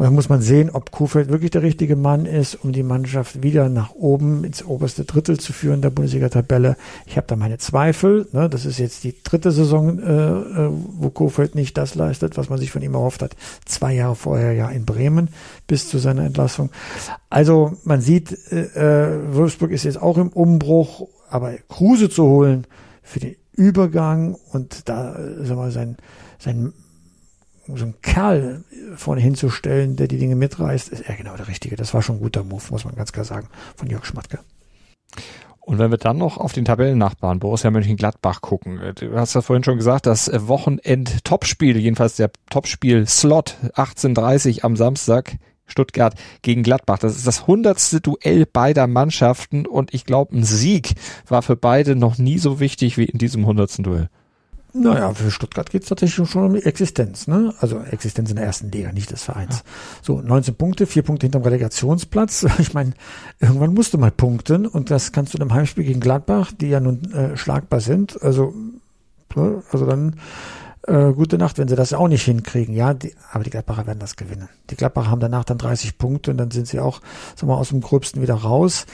Und 0.01 0.05
dann 0.05 0.15
muss 0.15 0.29
man 0.29 0.41
sehen, 0.41 0.71
ob 0.71 0.89
Kofeld 0.89 1.29
wirklich 1.29 1.51
der 1.51 1.61
richtige 1.61 1.95
Mann 1.95 2.25
ist, 2.25 2.55
um 2.55 2.71
die 2.71 2.81
Mannschaft 2.81 3.43
wieder 3.43 3.69
nach 3.69 3.93
oben 3.93 4.43
ins 4.43 4.65
oberste 4.65 5.05
Drittel 5.05 5.39
zu 5.39 5.53
führen 5.53 5.83
der 5.83 5.91
Bundesliga-Tabelle. 5.91 6.75
Ich 7.05 7.17
habe 7.17 7.27
da 7.27 7.35
meine 7.35 7.59
Zweifel. 7.59 8.27
Ne? 8.31 8.49
Das 8.49 8.65
ist 8.65 8.79
jetzt 8.79 9.03
die 9.03 9.13
dritte 9.21 9.51
Saison, 9.51 9.99
äh, 9.99 10.11
äh, 10.11 10.71
wo 10.71 11.11
Kofeld 11.11 11.53
nicht 11.53 11.77
das 11.77 11.93
leistet, 11.93 12.35
was 12.35 12.49
man 12.49 12.57
sich 12.57 12.71
von 12.71 12.81
ihm 12.81 12.95
erhofft 12.95 13.21
hat. 13.21 13.35
Zwei 13.65 13.93
Jahre 13.93 14.15
vorher 14.15 14.53
ja 14.53 14.69
in 14.69 14.85
Bremen 14.85 15.29
bis 15.67 15.87
zu 15.87 15.99
seiner 15.99 16.25
Entlassung. 16.25 16.71
Also 17.29 17.73
man 17.83 18.01
sieht, 18.01 18.35
äh, 18.51 19.05
äh 19.05 19.35
Wolfsburg 19.35 19.69
ist 19.69 19.83
jetzt 19.83 20.01
auch 20.01 20.17
im 20.17 20.29
Umbruch 20.29 21.09
aber 21.29 21.53
Kruse 21.69 22.09
zu 22.09 22.23
holen 22.23 22.65
für 23.03 23.19
den 23.19 23.35
Übergang 23.53 24.35
und 24.51 24.89
da 24.89 25.15
sag 25.43 25.57
mal, 25.57 25.69
sein, 25.69 25.97
sein 26.39 26.73
so 27.67 27.85
ein 27.85 27.95
Kerl 28.01 28.63
vorne 28.95 29.21
hinzustellen, 29.21 29.95
der 29.95 30.07
die 30.07 30.17
Dinge 30.17 30.35
mitreißt, 30.35 30.89
ist 30.89 31.01
er 31.01 31.15
genau 31.15 31.35
der 31.35 31.47
Richtige. 31.47 31.75
Das 31.75 31.93
war 31.93 32.01
schon 32.01 32.17
ein 32.17 32.21
guter 32.21 32.43
Move, 32.43 32.63
muss 32.71 32.85
man 32.85 32.95
ganz 32.95 33.11
klar 33.11 33.25
sagen, 33.25 33.47
von 33.75 33.89
Jörg 33.89 34.05
Schmatke. 34.05 34.39
Und 35.59 35.77
wenn 35.77 35.91
wir 35.91 35.97
dann 35.97 36.17
noch 36.17 36.37
auf 36.37 36.53
den 36.53 36.65
Tabellennachbarn 36.65 37.39
Borussia 37.39 37.69
Mönchengladbach 37.69 38.41
gucken, 38.41 38.79
äh, 38.79 38.93
du 38.93 39.15
hast 39.15 39.35
ja 39.35 39.41
vorhin 39.41 39.63
schon 39.63 39.77
gesagt, 39.77 40.05
das 40.05 40.29
Wochenend-Topspiel, 40.33 41.77
jedenfalls 41.77 42.15
der 42.15 42.31
Topspiel-Slot 42.49 43.57
18.30 43.75 44.63
am 44.63 44.75
Samstag 44.75 45.37
Stuttgart 45.67 46.15
gegen 46.41 46.63
Gladbach. 46.63 46.99
Das 46.99 47.15
ist 47.15 47.25
das 47.25 47.47
hundertste 47.47 48.01
Duell 48.01 48.45
beider 48.45 48.87
Mannschaften 48.87 49.65
und 49.65 49.93
ich 49.93 50.05
glaube, 50.05 50.35
ein 50.35 50.43
Sieg 50.43 50.95
war 51.27 51.41
für 51.41 51.55
beide 51.55 51.95
noch 51.95 52.17
nie 52.17 52.37
so 52.37 52.59
wichtig 52.59 52.97
wie 52.97 53.05
in 53.05 53.17
diesem 53.17 53.45
hundertsten 53.45 53.83
Duell. 53.83 54.09
Naja, 54.73 55.13
für 55.13 55.31
Stuttgart 55.31 55.69
geht 55.69 55.83
es 55.83 55.89
tatsächlich 55.89 56.29
schon 56.29 56.45
um 56.45 56.53
die 56.53 56.63
Existenz, 56.63 57.27
ne? 57.27 57.53
Also 57.59 57.79
Existenz 57.79 58.29
in 58.29 58.37
der 58.37 58.45
ersten 58.45 58.71
Liga, 58.71 58.91
nicht 58.91 59.11
des 59.11 59.23
Vereins. 59.23 59.57
Ja. 59.57 59.63
So, 60.01 60.21
19 60.21 60.55
Punkte, 60.55 60.85
vier 60.85 61.03
Punkte 61.03 61.25
hinterm 61.25 61.43
Relegationsplatz. 61.43 62.45
Ich 62.59 62.73
meine, 62.73 62.93
irgendwann 63.39 63.73
musst 63.73 63.93
du 63.93 63.97
mal 63.97 64.11
punkten 64.11 64.65
und 64.65 64.91
das 64.91 65.11
kannst 65.11 65.33
du 65.33 65.37
in 65.37 65.41
einem 65.41 65.53
Heimspiel 65.53 65.83
gegen 65.83 65.99
Gladbach, 65.99 66.51
die 66.57 66.69
ja 66.69 66.79
nun 66.79 67.11
äh, 67.11 67.35
schlagbar 67.35 67.81
sind. 67.81 68.21
Also, 68.21 68.53
ne? 69.35 69.63
also 69.71 69.85
dann 69.85 70.15
äh, 70.87 71.11
gute 71.13 71.37
Nacht, 71.37 71.57
wenn 71.57 71.67
sie 71.67 71.75
das 71.75 71.93
auch 71.93 72.07
nicht 72.07 72.23
hinkriegen. 72.23 72.73
Ja, 72.73 72.93
die, 72.93 73.13
aber 73.31 73.43
die 73.43 73.49
Gladbacher 73.49 73.87
werden 73.87 73.99
das 73.99 74.15
gewinnen. 74.15 74.49
Die 74.69 74.75
Gladbacher 74.75 75.09
haben 75.09 75.19
danach 75.19 75.43
dann 75.43 75.57
30 75.57 75.97
Punkte 75.97 76.31
und 76.31 76.37
dann 76.37 76.51
sind 76.51 76.67
sie 76.67 76.79
auch, 76.79 77.01
sagen 77.35 77.49
wir 77.49 77.55
mal, 77.55 77.61
aus 77.61 77.69
dem 77.69 77.81
Gröbsten 77.81 78.21
wieder 78.21 78.35
raus. 78.35 78.85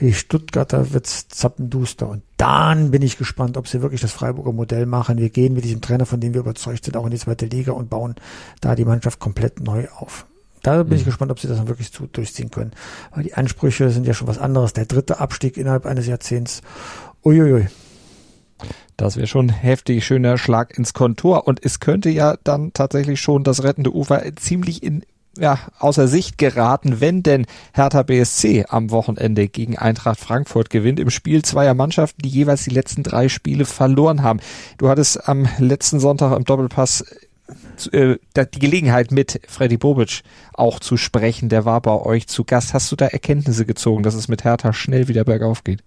Die 0.00 0.12
Stuttgarter 0.12 0.92
wird's 0.92 1.28
zappenduster. 1.28 2.08
Und 2.08 2.22
dann 2.36 2.90
bin 2.90 3.02
ich 3.02 3.16
gespannt, 3.16 3.56
ob 3.56 3.66
sie 3.66 3.80
wirklich 3.80 4.00
das 4.00 4.12
Freiburger 4.12 4.52
Modell 4.52 4.86
machen. 4.86 5.18
Wir 5.18 5.30
gehen 5.30 5.54
mit 5.54 5.64
diesem 5.64 5.80
Trainer, 5.80 6.06
von 6.06 6.20
dem 6.20 6.34
wir 6.34 6.40
überzeugt 6.40 6.84
sind, 6.84 6.96
auch 6.96 7.04
in 7.04 7.10
die 7.10 7.18
zweite 7.18 7.46
Liga 7.46 7.72
und 7.72 7.88
bauen 7.88 8.14
da 8.60 8.74
die 8.74 8.84
Mannschaft 8.84 9.20
komplett 9.20 9.60
neu 9.60 9.88
auf. 9.96 10.26
Da 10.62 10.82
bin 10.82 10.92
mhm. 10.92 10.98
ich 10.98 11.04
gespannt, 11.04 11.30
ob 11.30 11.40
sie 11.40 11.48
das 11.48 11.58
dann 11.58 11.68
wirklich 11.68 11.92
zu, 11.92 12.06
durchziehen 12.06 12.50
können. 12.50 12.72
Weil 13.14 13.22
die 13.22 13.34
Ansprüche 13.34 13.90
sind 13.90 14.06
ja 14.06 14.14
schon 14.14 14.28
was 14.28 14.38
anderes. 14.38 14.72
Der 14.72 14.86
dritte 14.86 15.20
Abstieg 15.20 15.56
innerhalb 15.56 15.86
eines 15.86 16.06
Jahrzehnts. 16.06 16.60
Uiuiui. 17.24 17.68
Das 18.96 19.16
wäre 19.16 19.26
schon 19.26 19.50
heftig 19.50 20.04
schöner 20.04 20.38
Schlag 20.38 20.76
ins 20.76 20.92
Kontor. 20.92 21.46
Und 21.46 21.64
es 21.64 21.80
könnte 21.80 22.10
ja 22.10 22.36
dann 22.42 22.72
tatsächlich 22.72 23.20
schon 23.20 23.44
das 23.44 23.62
rettende 23.62 23.94
Ufer 23.94 24.22
ziemlich 24.36 24.82
in 24.82 25.04
ja, 25.36 25.58
außer 25.78 26.08
Sicht 26.08 26.38
geraten, 26.38 27.00
wenn 27.00 27.22
denn 27.22 27.46
Hertha 27.72 28.02
BSC 28.02 28.66
am 28.68 28.90
Wochenende 28.90 29.48
gegen 29.48 29.76
Eintracht 29.76 30.20
Frankfurt 30.20 30.70
gewinnt 30.70 31.00
im 31.00 31.10
Spiel 31.10 31.42
zweier 31.42 31.74
Mannschaften, 31.74 32.22
die 32.22 32.28
jeweils 32.28 32.64
die 32.64 32.70
letzten 32.70 33.02
drei 33.02 33.28
Spiele 33.28 33.64
verloren 33.64 34.22
haben. 34.22 34.40
Du 34.78 34.88
hattest 34.88 35.28
am 35.28 35.48
letzten 35.58 36.00
Sonntag 36.00 36.36
im 36.36 36.44
Doppelpass 36.44 37.04
äh, 37.92 38.16
die 38.36 38.58
Gelegenheit 38.58 39.12
mit 39.12 39.40
Freddy 39.46 39.76
Bobic 39.76 40.22
auch 40.52 40.80
zu 40.80 40.96
sprechen. 40.96 41.48
Der 41.48 41.64
war 41.64 41.80
bei 41.80 41.94
euch 41.94 42.26
zu 42.26 42.44
Gast. 42.44 42.74
Hast 42.74 42.90
du 42.90 42.96
da 42.96 43.06
Erkenntnisse 43.06 43.66
gezogen, 43.66 44.02
dass 44.02 44.14
es 44.14 44.28
mit 44.28 44.44
Hertha 44.44 44.72
schnell 44.72 45.08
wieder 45.08 45.24
bergauf 45.24 45.62
geht? 45.62 45.82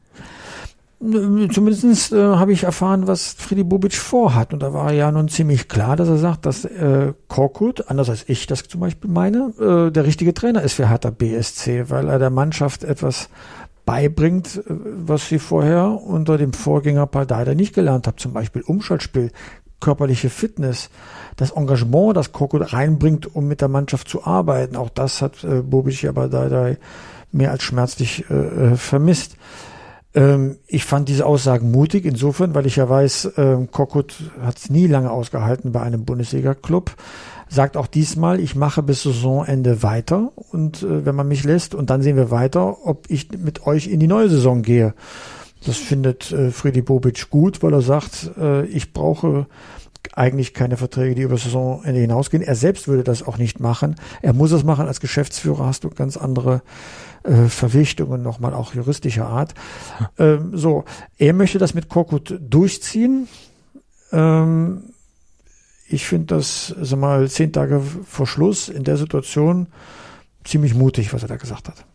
Zumindest 1.02 2.12
äh, 2.12 2.18
habe 2.18 2.52
ich 2.52 2.64
erfahren, 2.64 3.08
was 3.08 3.32
Freddy 3.32 3.64
Bobic 3.64 3.94
vorhat. 3.96 4.52
Und 4.52 4.62
da 4.62 4.74
war 4.74 4.92
ja 4.92 5.10
nun 5.12 5.30
ziemlich 5.30 5.70
klar, 5.70 5.96
dass 5.96 6.10
er 6.10 6.18
sagt, 6.18 6.46
dass 6.46 6.66
äh, 6.66 7.14
Korkut, 7.30 7.90
anders 7.90 8.10
als 8.10 8.26
ich 8.28 8.48
das 8.48 8.64
zum 8.64 8.82
Beispiel 8.82 9.10
meine, 9.10 9.54
äh, 9.60 9.92
der 9.92 10.06
richtige 10.06 10.34
Trainer 10.34 10.62
ist 10.62 10.74
für 10.74 10.90
Hertha 10.90 11.10
BSC, 11.10 11.90
weil 11.90 12.10
er 12.10 12.20
der 12.20 12.30
Mannschaft 12.30 12.84
etwas 12.84 13.30
beibringt, 13.86 14.58
äh, 14.58 14.62
was 14.68 15.30
sie 15.30 15.40
vorher 15.40 15.86
unter 15.86 16.38
dem 16.38 16.52
Vorgänger 16.52 17.08
Paldada 17.08 17.56
nicht 17.56 17.74
gelernt 17.74 18.06
hat. 18.06 18.20
Zum 18.20 18.34
Beispiel 18.34 18.62
Umschaltspiel, 18.62 19.32
körperliche 19.80 20.30
Fitness, 20.30 20.90
das 21.38 21.52
Engagement, 21.52 22.18
das 22.18 22.34
Korkut 22.34 22.74
reinbringt, 22.74 23.34
um 23.34 23.48
mit 23.48 23.62
der 23.62 23.70
Mannschaft 23.70 24.10
zu 24.10 24.26
arbeiten. 24.26 24.76
Auch 24.76 24.90
das 24.90 25.22
hat 25.22 25.46
äh, 25.46 25.62
Bobic 25.62 26.02
ja 26.02 26.12
Paldada 26.12 26.76
mehr 27.32 27.52
als 27.52 27.64
schmerzlich 27.64 28.26
äh, 28.30 28.34
äh 28.34 28.76
vermisst. 28.76 29.38
Ähm, 30.16 30.58
ich 30.68 30.86
fand 30.86 31.08
diese 31.10 31.26
Aussagen 31.26 31.72
mutig, 31.72 32.06
insofern, 32.06 32.56
weil 32.56 32.66
ich 32.66 32.78
ja 32.78 32.90
weiß, 32.90 33.34
ähm, 33.38 33.72
Korkut 33.72 34.16
hat 34.42 34.58
es 34.58 34.70
nie 34.70 34.88
lange 34.88 35.12
ausgehalten 35.12 35.72
bei 35.72 35.82
einem 35.82 36.06
Bundesliga-Club. 36.06 36.96
Sagt 37.48 37.78
auch 37.78 37.88
diesmal, 37.88 38.40
ich 38.40 38.56
mache 38.56 38.84
bis 38.84 39.04
Saisonende 39.04 39.82
weiter 39.82 40.32
und 40.52 40.84
äh, 40.84 41.06
wenn 41.06 41.16
man 41.16 41.28
mich 41.28 41.44
lässt 41.44 41.76
und 41.76 41.90
dann 41.90 42.02
sehen 42.02 42.16
wir 42.16 42.32
weiter, 42.32 42.86
ob 42.86 43.10
ich 43.10 43.32
mit 43.32 43.66
euch 43.66 43.88
in 43.88 44.00
die 44.00 44.08
neue 44.08 44.30
Saison 44.30 44.62
gehe. 44.62 44.94
Das 45.66 45.78
findet 45.78 46.32
äh, 46.32 46.52
Friedi 46.52 46.82
Bobic 46.82 47.30
gut, 47.30 47.62
weil 47.62 47.74
er 47.74 47.82
sagt, 47.82 48.32
äh, 48.38 48.66
ich 48.66 48.94
brauche 48.94 49.48
eigentlich 50.14 50.54
keine 50.54 50.78
Verträge, 50.78 51.16
die 51.16 51.22
über 51.22 51.38
Saisonende 51.38 52.00
hinausgehen. 52.00 52.44
Er 52.44 52.56
selbst 52.56 52.88
würde 52.88 53.04
das 53.04 53.26
auch 53.26 53.38
nicht 53.38 53.60
machen. 53.60 53.96
Er 54.22 54.34
muss 54.34 54.52
es 54.52 54.64
machen. 54.64 54.88
Als 54.88 55.00
Geschäftsführer 55.00 55.66
hast 55.66 55.84
du 55.84 55.90
ganz 55.90 56.18
andere 56.18 56.62
äh, 57.24 57.46
Verpflichtungen, 57.48 58.22
nochmal 58.22 58.54
auch 58.54 58.74
juristischer 58.74 59.28
Art. 59.28 59.54
Ähm, 60.18 60.52
so, 60.58 60.86
er 61.18 61.34
möchte 61.34 61.58
das 61.58 61.74
mit 61.74 61.90
Korkut 61.90 62.38
durchziehen. 62.40 63.28
Ähm, 64.12 64.84
ich 65.88 66.06
finde 66.06 66.36
das, 66.36 66.74
sag 66.80 67.00
mal, 67.00 67.30
zehn 67.30 67.52
Tage 67.52 67.82
vor 68.06 68.28
Schluss 68.28 68.70
in 68.70 68.84
der 68.84 68.98
Situation 68.98 69.68
ziemlich 70.44 70.76
mutig, 70.76 71.14
was 71.14 71.24
er 71.24 71.28
da 71.28 71.38
gesagt 71.38 71.68
hat. 71.68 71.86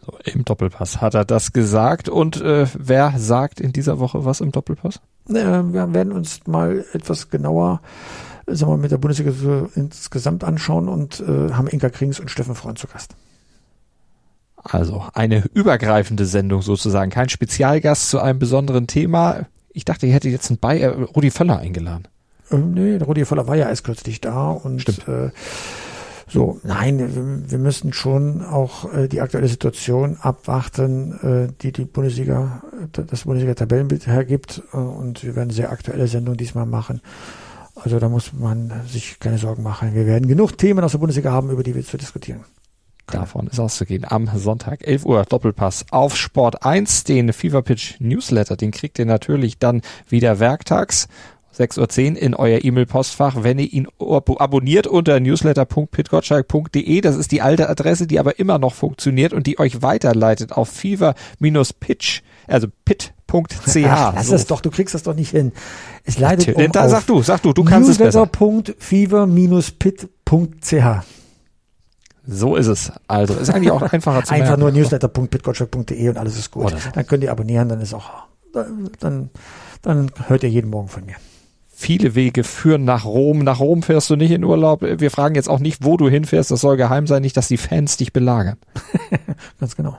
Also 0.00 0.18
Im 0.24 0.44
Doppelpass 0.44 1.00
hat 1.00 1.14
er 1.14 1.24
das 1.24 1.52
gesagt. 1.52 2.08
Und 2.08 2.40
äh, 2.40 2.66
wer 2.74 3.14
sagt 3.18 3.60
in 3.60 3.72
dieser 3.72 3.98
Woche 3.98 4.24
was 4.24 4.40
im 4.40 4.52
Doppelpass? 4.52 5.00
Äh, 5.28 5.34
wir 5.34 5.94
werden 5.94 6.12
uns 6.12 6.46
mal 6.46 6.84
etwas 6.92 7.30
genauer 7.30 7.80
sagen 8.46 8.72
wir, 8.72 8.76
mit 8.76 8.90
der 8.90 8.98
Bundesliga 8.98 9.32
insgesamt 9.74 10.44
anschauen 10.44 10.88
und 10.88 11.20
äh, 11.20 11.52
haben 11.52 11.66
Inka 11.66 11.90
Krings 11.90 12.20
und 12.20 12.30
Steffen 12.30 12.54
Freund 12.54 12.78
zu 12.78 12.86
Gast. 12.86 13.14
Also 14.56 15.04
eine 15.12 15.44
übergreifende 15.52 16.24
Sendung 16.24 16.62
sozusagen, 16.62 17.10
kein 17.10 17.28
Spezialgast 17.28 18.08
zu 18.08 18.18
einem 18.18 18.38
besonderen 18.38 18.86
Thema. 18.86 19.46
Ich 19.72 19.84
dachte, 19.84 20.06
ihr 20.06 20.14
hättet 20.14 20.32
jetzt 20.32 20.50
einen 20.50 20.58
Bayer, 20.58 20.92
äh, 20.92 21.02
Rudi 21.02 21.30
Völler 21.30 21.58
eingeladen. 21.58 22.08
Ähm, 22.50 22.72
nee, 22.72 22.96
Rudi 22.96 23.24
Völler 23.24 23.46
war 23.46 23.56
ja 23.56 23.68
erst 23.68 23.84
kürzlich 23.84 24.20
da 24.20 24.50
und 24.50 24.80
Stimmt. 24.80 25.08
Äh, 25.08 25.30
so, 26.26 26.58
nein, 26.64 26.98
wir, 26.98 27.50
wir 27.50 27.58
müssen 27.58 27.92
schon 27.92 28.42
auch 28.42 28.92
äh, 28.92 29.08
die 29.08 29.20
aktuelle 29.20 29.48
Situation 29.48 30.16
abwarten, 30.20 31.48
äh, 31.48 31.52
die 31.60 31.70
die 31.70 31.84
Bundesliga, 31.84 32.62
das 32.92 33.24
Bundesliga-Tabellenbild 33.24 34.06
hergibt. 34.06 34.62
Äh, 34.72 34.76
und 34.76 35.24
wir 35.24 35.36
werden 35.36 35.50
sehr 35.50 35.70
aktuelle 35.70 36.08
Sendungen 36.08 36.38
diesmal 36.38 36.66
machen. 36.66 37.00
Also 37.74 37.98
da 37.98 38.08
muss 38.08 38.32
man 38.32 38.72
sich 38.86 39.18
keine 39.18 39.38
Sorgen 39.38 39.62
machen. 39.62 39.94
Wir 39.94 40.06
werden 40.06 40.28
genug 40.28 40.56
Themen 40.56 40.84
aus 40.84 40.92
der 40.92 40.98
Bundesliga 40.98 41.32
haben, 41.32 41.50
über 41.50 41.62
die 41.62 41.74
wir 41.74 41.84
zu 41.84 41.96
diskutieren. 41.96 42.44
Davon 43.06 43.48
ist 43.48 43.60
auszugehen. 43.60 44.06
Am 44.08 44.30
Sonntag 44.34 44.86
11 44.86 45.04
Uhr 45.04 45.24
Doppelpass 45.24 45.84
auf 45.90 46.16
Sport 46.16 46.64
1. 46.64 47.04
Den 47.04 47.32
Fever 47.32 47.62
Pitch 47.62 48.00
Newsletter, 48.00 48.56
den 48.56 48.70
kriegt 48.70 48.98
ihr 48.98 49.06
natürlich 49.06 49.58
dann 49.58 49.82
wieder 50.08 50.40
werktags. 50.40 51.08
6.10 51.56 52.12
Uhr 52.14 52.22
in 52.22 52.34
euer 52.34 52.64
E-Mail-Postfach, 52.64 53.42
wenn 53.42 53.58
ihr 53.58 53.72
ihn 53.72 53.86
abonniert 53.98 54.86
unter 54.86 55.20
newsletter.pitgottschalk.de. 55.20 57.00
Das 57.00 57.16
ist 57.16 57.30
die 57.30 57.42
alte 57.42 57.68
Adresse, 57.68 58.06
die 58.06 58.18
aber 58.18 58.38
immer 58.38 58.58
noch 58.58 58.74
funktioniert 58.74 59.32
und 59.32 59.46
die 59.46 59.58
euch 59.58 59.82
weiterleitet 59.82 60.52
auf 60.52 60.68
fever-pitch, 60.68 62.22
also 62.46 62.68
pit.ch. 62.84 63.74
Lass 63.74 64.28
so. 64.28 64.34
es 64.34 64.46
doch, 64.46 64.60
du 64.60 64.70
kriegst 64.70 64.94
das 64.94 65.02
doch 65.02 65.14
nicht 65.14 65.30
hin. 65.30 65.52
Es 66.04 66.18
leitet 66.18 66.56
um 66.56 66.72
da, 66.72 66.88
sag 66.88 67.06
du, 67.06 67.22
sag 67.22 67.42
du, 67.42 67.52
du 67.52 67.64
kannst 67.64 67.90
es 67.90 67.98
besser. 67.98 68.26
Newsletter.fever-pit.ch. 68.26 71.04
So 72.26 72.56
ist 72.56 72.68
es. 72.68 72.92
Also 73.06 73.34
ist 73.34 73.50
eigentlich 73.50 73.70
auch 73.70 73.82
einfacher 73.82 74.24
zu 74.24 74.32
Einfach 74.32 74.56
nur 74.56 74.70
newsletter.bitgottschalk.de 74.70 76.08
und 76.08 76.16
alles 76.16 76.38
ist 76.38 76.50
gut. 76.50 76.70
So. 76.70 76.76
Dann 76.94 77.06
könnt 77.06 77.22
ihr 77.22 77.30
abonnieren, 77.30 77.68
dann 77.68 77.80
ist 77.80 77.92
auch, 77.92 78.10
dann, 79.00 79.30
dann 79.82 80.10
hört 80.26 80.42
ihr 80.42 80.48
jeden 80.48 80.70
Morgen 80.70 80.88
von 80.88 81.04
mir. 81.04 81.16
Viele 81.76 82.14
Wege 82.14 82.44
führen 82.44 82.84
nach 82.84 83.04
Rom. 83.04 83.40
Nach 83.40 83.58
Rom 83.58 83.82
fährst 83.82 84.08
du 84.08 84.16
nicht 84.16 84.30
in 84.30 84.44
Urlaub. 84.44 84.82
Wir 84.82 85.10
fragen 85.10 85.34
jetzt 85.34 85.48
auch 85.48 85.58
nicht, 85.58 85.84
wo 85.84 85.96
du 85.96 86.08
hinfährst. 86.08 86.50
Das 86.50 86.60
soll 86.60 86.76
geheim 86.76 87.06
sein, 87.06 87.20
nicht, 87.20 87.36
dass 87.36 87.48
die 87.48 87.56
Fans 87.56 87.96
dich 87.96 88.12
belagern. 88.12 88.56
Ganz 89.60 89.76
genau. 89.76 89.98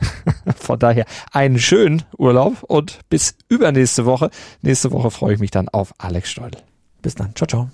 Von 0.56 0.78
daher 0.78 1.04
einen 1.32 1.58
schönen 1.58 2.02
Urlaub 2.16 2.62
und 2.62 3.00
bis 3.08 3.34
übernächste 3.48 4.06
Woche. 4.06 4.30
Nächste 4.62 4.92
Woche 4.92 5.10
freue 5.10 5.34
ich 5.34 5.40
mich 5.40 5.50
dann 5.50 5.68
auf 5.68 5.94
Alex 5.98 6.30
Steudel. 6.30 6.62
Bis 7.02 7.14
dann. 7.14 7.34
Ciao, 7.34 7.46
ciao. 7.46 7.70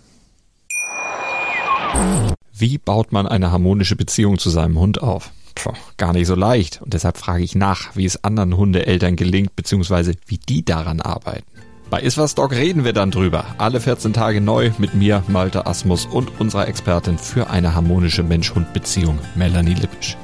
Wie 2.57 2.79
baut 2.79 3.13
man 3.13 3.27
eine 3.27 3.51
harmonische 3.51 3.97
Beziehung 3.97 4.39
zu 4.39 4.51
seinem 4.51 4.79
Hund 4.79 5.03
auf? 5.03 5.31
Puh, 5.55 5.73
gar 5.97 6.13
nicht 6.13 6.27
so 6.27 6.35
leicht. 6.35 6.83
Und 6.83 6.95
deshalb 6.95 7.17
frage 7.17 7.45
ich 7.45 7.55
nach, 7.55 7.97
wie 7.97 8.05
es 8.05 8.23
anderen 8.25 8.57
Hundeeltern 8.57 9.17
gelingt, 9.17 9.55
beziehungsweise 9.57 10.15
wie 10.27 10.39
die 10.39 10.65
daran 10.65 11.01
arbeiten. 11.01 11.45
Bei 11.91 12.01
Iswas 12.01 12.35
Dog 12.35 12.53
reden 12.53 12.85
wir 12.85 12.93
dann 12.93 13.11
drüber. 13.11 13.45
Alle 13.59 13.81
14 13.81 14.13
Tage 14.13 14.41
neu 14.41 14.73
mit 14.79 14.95
mir, 14.95 15.23
Malte 15.29 15.67
Asmus 15.67 16.07
und 16.07 16.41
unserer 16.41 16.67
Expertin 16.67 17.19
für 17.19 17.51
eine 17.51 17.75
harmonische 17.75 18.23
Mensch-Hund-Beziehung, 18.23 19.19
Melanie 19.37 19.75
Lippisch. 19.75 20.17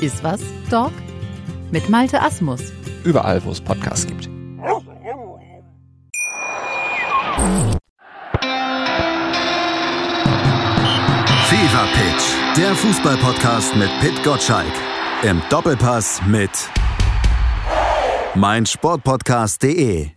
Iswas 0.00 0.40
Dog? 0.70 0.92
Mit 1.70 1.88
Malte 1.88 2.20
Asmus. 2.20 2.60
Überall, 3.04 3.44
wo 3.44 3.50
es 3.50 3.60
Podcasts 3.60 4.06
gibt. 4.06 4.28
Fever 11.48 11.86
Pitch, 11.94 12.56
der 12.56 12.74
Fußballpodcast 12.74 13.76
mit 13.76 13.90
Pit 14.00 14.22
Gottschalk. 14.24 14.72
Im 15.22 15.42
Doppelpass 15.50 16.20
mit 16.26 16.50
meinsportpodcast.de. 18.34 20.13